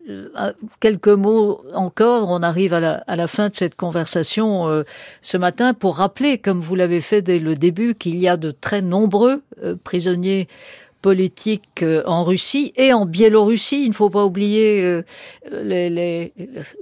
[0.09, 4.83] Euh, quelques mots encore, on arrive à la, fin de cette conversation euh,
[5.23, 8.51] ce matin pour rappeler, comme vous l'avez fait dès le début, qu'il y a de
[8.51, 9.43] très nombreux
[9.85, 10.49] prisonniers
[11.03, 13.85] politique euh, en Russie et en Biélorussie.
[13.85, 15.03] Il ne faut pas oublier euh,
[15.51, 16.33] les, les,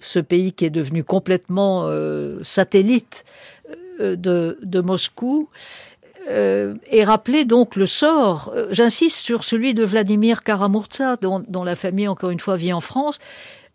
[0.00, 3.24] ce pays qui est devenu complètement euh, satellite
[3.98, 5.48] de, de, Moscou.
[6.28, 12.08] Et rappeler donc le sort, j'insiste sur celui de Vladimir Karamurza, dont, dont, la famille,
[12.08, 13.18] encore une fois, vit en France.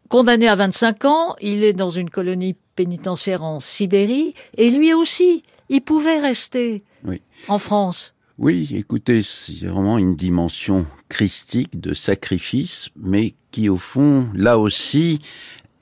[0.10, 5.44] Condamné à 25 ans, il est dans une colonie pénitentiaire en Sibérie, et lui aussi,
[5.70, 7.22] il pouvait rester oui.
[7.48, 8.14] en France.
[8.38, 15.20] Oui, écoutez, c'est vraiment une dimension christique de sacrifice, mais qui au fond, là aussi,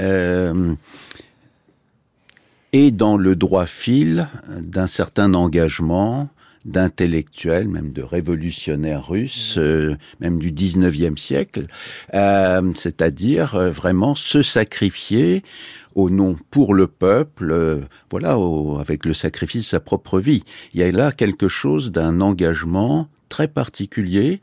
[0.01, 0.75] euh,
[2.71, 4.27] est dans le droit fil
[4.59, 6.29] d'un certain engagement
[6.65, 11.67] d'intellectuels, même de révolutionnaires russes, euh, même du 19e siècle,
[12.13, 15.43] euh, c'est-à-dire euh, vraiment se sacrifier
[15.95, 17.81] au nom pour le peuple, euh,
[18.11, 18.37] voilà,
[18.79, 20.43] avec le sacrifice de sa propre vie.
[20.73, 24.41] Il y a là quelque chose d'un engagement très particulier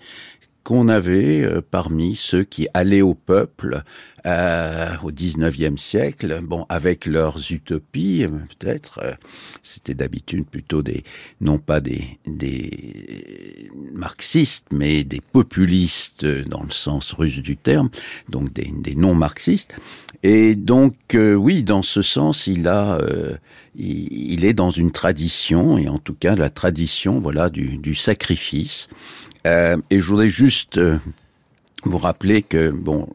[0.66, 3.84] qu'on avait euh, parmi ceux qui allaient au peuple
[4.26, 8.98] euh, au XIXe siècle, bon, avec leurs utopies, euh, peut-être,
[9.62, 11.04] c'était d'habitude plutôt des,
[11.40, 17.88] non pas des, des marxistes, mais des populistes dans le sens russe du terme,
[18.28, 19.72] donc des, des non-marxistes.
[20.24, 22.98] Et donc, oui, dans ce sens, il a,
[23.76, 28.88] il, est dans une tradition, et en tout cas la tradition, voilà, du, du sacrifice.
[29.46, 30.98] Euh, et je voudrais juste euh,
[31.84, 33.08] vous rappeler que, bon,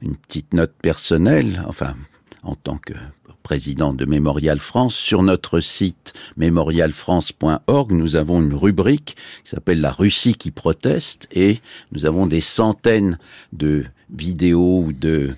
[0.00, 1.94] une petite note personnelle, enfin,
[2.42, 2.94] en tant que
[3.42, 9.90] président de Mémorial France, sur notre site mémorialfrance.org, nous avons une rubrique qui s'appelle La
[9.90, 11.60] Russie qui proteste et
[11.90, 13.18] nous avons des centaines
[13.52, 15.34] de vidéos ou de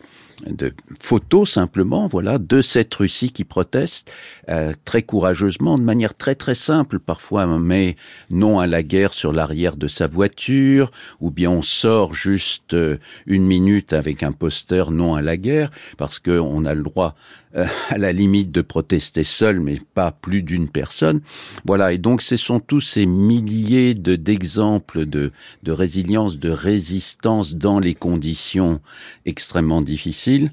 [0.46, 4.12] de photos simplement, voilà, de cette Russie qui proteste
[4.48, 6.98] euh, très courageusement, de manière très très simple.
[6.98, 7.96] Parfois, met
[8.30, 10.90] non à la guerre sur l'arrière de sa voiture,
[11.20, 15.70] ou bien on sort juste euh, une minute avec un poster non à la guerre,
[15.96, 17.14] parce qu'on a le droit
[17.56, 21.20] euh, à la limite de protester seul, mais pas plus d'une personne.
[21.64, 25.32] Voilà, et donc ce sont tous ces milliers de d'exemples de,
[25.62, 28.80] de résilience, de résistance dans les conditions
[29.26, 30.50] extrêmement difficiles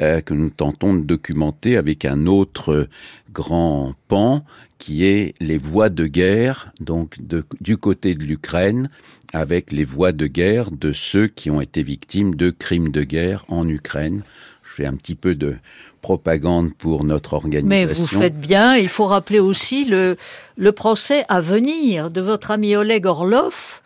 [0.00, 2.88] euh, que nous tentons de documenter avec un autre
[3.32, 4.44] grand pan
[4.78, 8.90] qui est les voies de guerre, donc de, du côté de l'Ukraine,
[9.32, 13.44] avec les voies de guerre de ceux qui ont été victimes de crimes de guerre
[13.48, 14.24] en Ukraine.
[14.62, 15.56] Je fais un petit peu de
[16.04, 17.66] propagande pour notre organisation.
[17.66, 18.76] Mais vous faites bien.
[18.76, 20.18] Il faut rappeler aussi le,
[20.58, 23.80] le procès à venir de votre ami Oleg Orlov,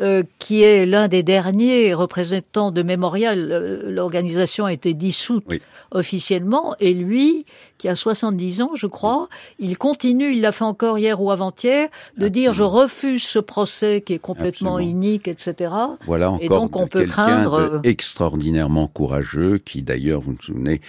[0.00, 3.48] euh, qui est l'un des derniers représentants de Mémorial.
[3.52, 5.44] Euh, l'organisation a été dissoute
[5.90, 7.44] officiellement, et lui,
[7.76, 9.28] qui a 70 ans, je crois,
[9.58, 14.00] il continue, il l'a fait encore hier ou avant-hier, de dire je refuse ce procès
[14.00, 15.74] qui est complètement inique, etc.
[16.06, 20.80] Voilà encore et donc on peut craindre extraordinairement courageux, qui d'ailleurs, vous vous souvenez,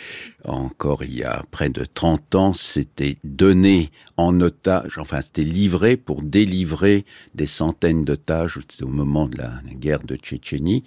[0.45, 5.97] encore il y a près de 30 ans, s'était donné en otage, enfin c'était livré
[5.97, 10.83] pour délivrer des centaines d'otages au moment de la guerre de Tchétchénie.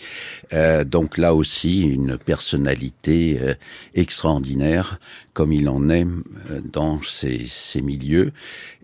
[0.53, 3.55] Euh, donc là aussi, une personnalité euh,
[3.95, 4.99] extraordinaire,
[5.33, 6.07] comme il en est
[6.51, 7.47] euh, dans ces,
[7.83, 8.33] milieux.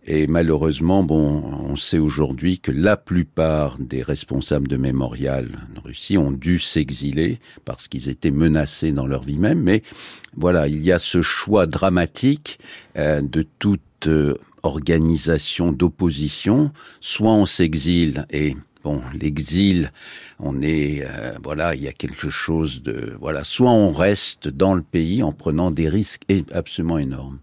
[0.05, 6.19] Et malheureusement, bon, on sait aujourd'hui que la plupart des responsables de Mémorial en Russie
[6.19, 9.61] ont dû s'exiler parce qu'ils étaient menacés dans leur vie même.
[9.61, 9.83] Mais
[10.37, 12.59] voilà, il y a ce choix dramatique
[12.97, 14.09] de toute
[14.63, 16.73] organisation d'opposition.
[17.01, 19.93] Soit on s'exile et bon, l'exil,
[20.39, 24.75] on est, euh, voilà, il y a quelque chose de, voilà, soit on reste dans
[24.75, 26.23] le pays en prenant des risques
[26.53, 27.39] absolument énormes.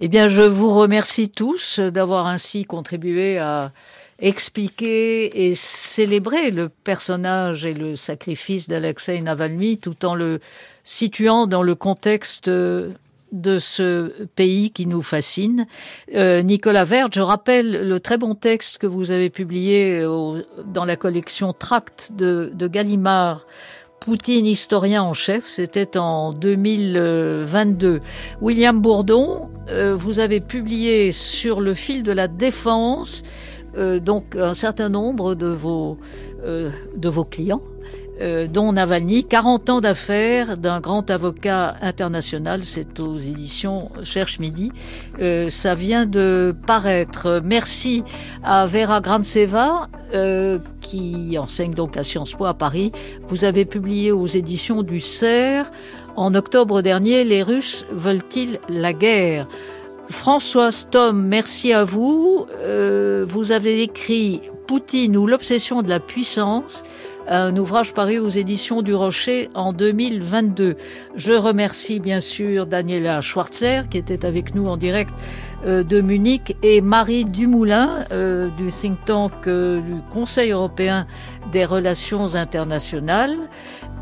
[0.00, 3.72] Eh bien, je vous remercie tous d'avoir ainsi contribué à
[4.18, 10.40] expliquer et célébrer le personnage et le sacrifice d'Alexei Navalny tout en le
[10.84, 12.48] situant dans le contexte
[13.32, 15.66] de ce pays qui nous fascine.
[16.14, 20.02] Euh, Nicolas Vert, je rappelle le très bon texte que vous avez publié
[20.66, 23.46] dans la collection Tract de, Gallimard
[24.00, 28.00] Poutine, historien en chef, c'était en 2022.
[28.40, 33.24] William Bourdon, euh, vous avez publié sur le fil de la défense
[33.76, 35.98] euh, donc un certain nombre de vos,
[36.44, 37.62] euh, de vos clients
[38.20, 44.72] euh, dont Navalny, 40 ans d'affaires d'un grand avocat international, c'est aux éditions Cherche Midi.
[45.20, 47.40] Euh, ça vient de paraître.
[47.44, 48.04] Merci
[48.42, 52.92] à Vera Grantseva, euh, qui enseigne donc à Sciences Po à Paris.
[53.28, 55.70] Vous avez publié aux éditions du CERF
[56.16, 59.46] en octobre dernier Les Russes veulent-ils la guerre?
[60.08, 62.46] Françoise Tom, merci à vous.
[62.60, 66.82] Euh, vous avez écrit Poutine ou l'obsession de la puissance
[67.28, 70.76] un ouvrage paru aux éditions du Rocher en 2022.
[71.16, 75.12] Je remercie bien sûr Daniela Schwarzer qui était avec nous en direct
[75.64, 81.06] euh, de Munich et Marie Dumoulin euh, du think tank euh, du Conseil européen
[81.50, 83.36] des relations internationales.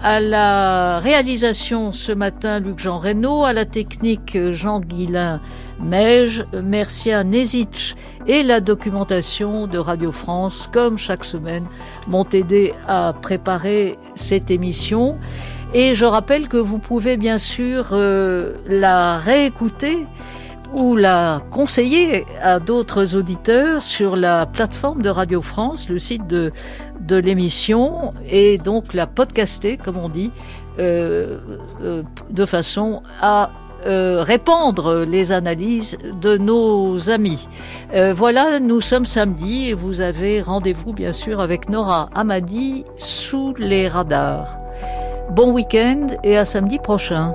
[0.03, 5.41] À la réalisation ce matin, Luc-Jean Reynaud, à la technique Jean Guillain
[5.81, 7.95] Meige, Mercia Nezitch
[8.27, 11.65] et la documentation de Radio France, comme chaque semaine,
[12.07, 15.17] m'ont aidé à préparer cette émission.
[15.73, 20.07] Et je rappelle que vous pouvez bien sûr euh, la réécouter
[20.73, 26.53] ou la conseiller à d'autres auditeurs sur la plateforme de Radio France, le site de,
[27.07, 30.31] de l'émission, et donc la podcaster, comme on dit,
[30.79, 31.39] euh,
[31.83, 33.51] euh, de façon à
[33.87, 37.49] euh, répandre les analyses de nos amis.
[38.13, 43.87] Voilà, nous sommes samedi et vous avez rendez-vous bien sûr avec Nora Amadi sous les
[43.87, 44.59] radars.
[45.31, 47.35] Bon week-end et à samedi prochain.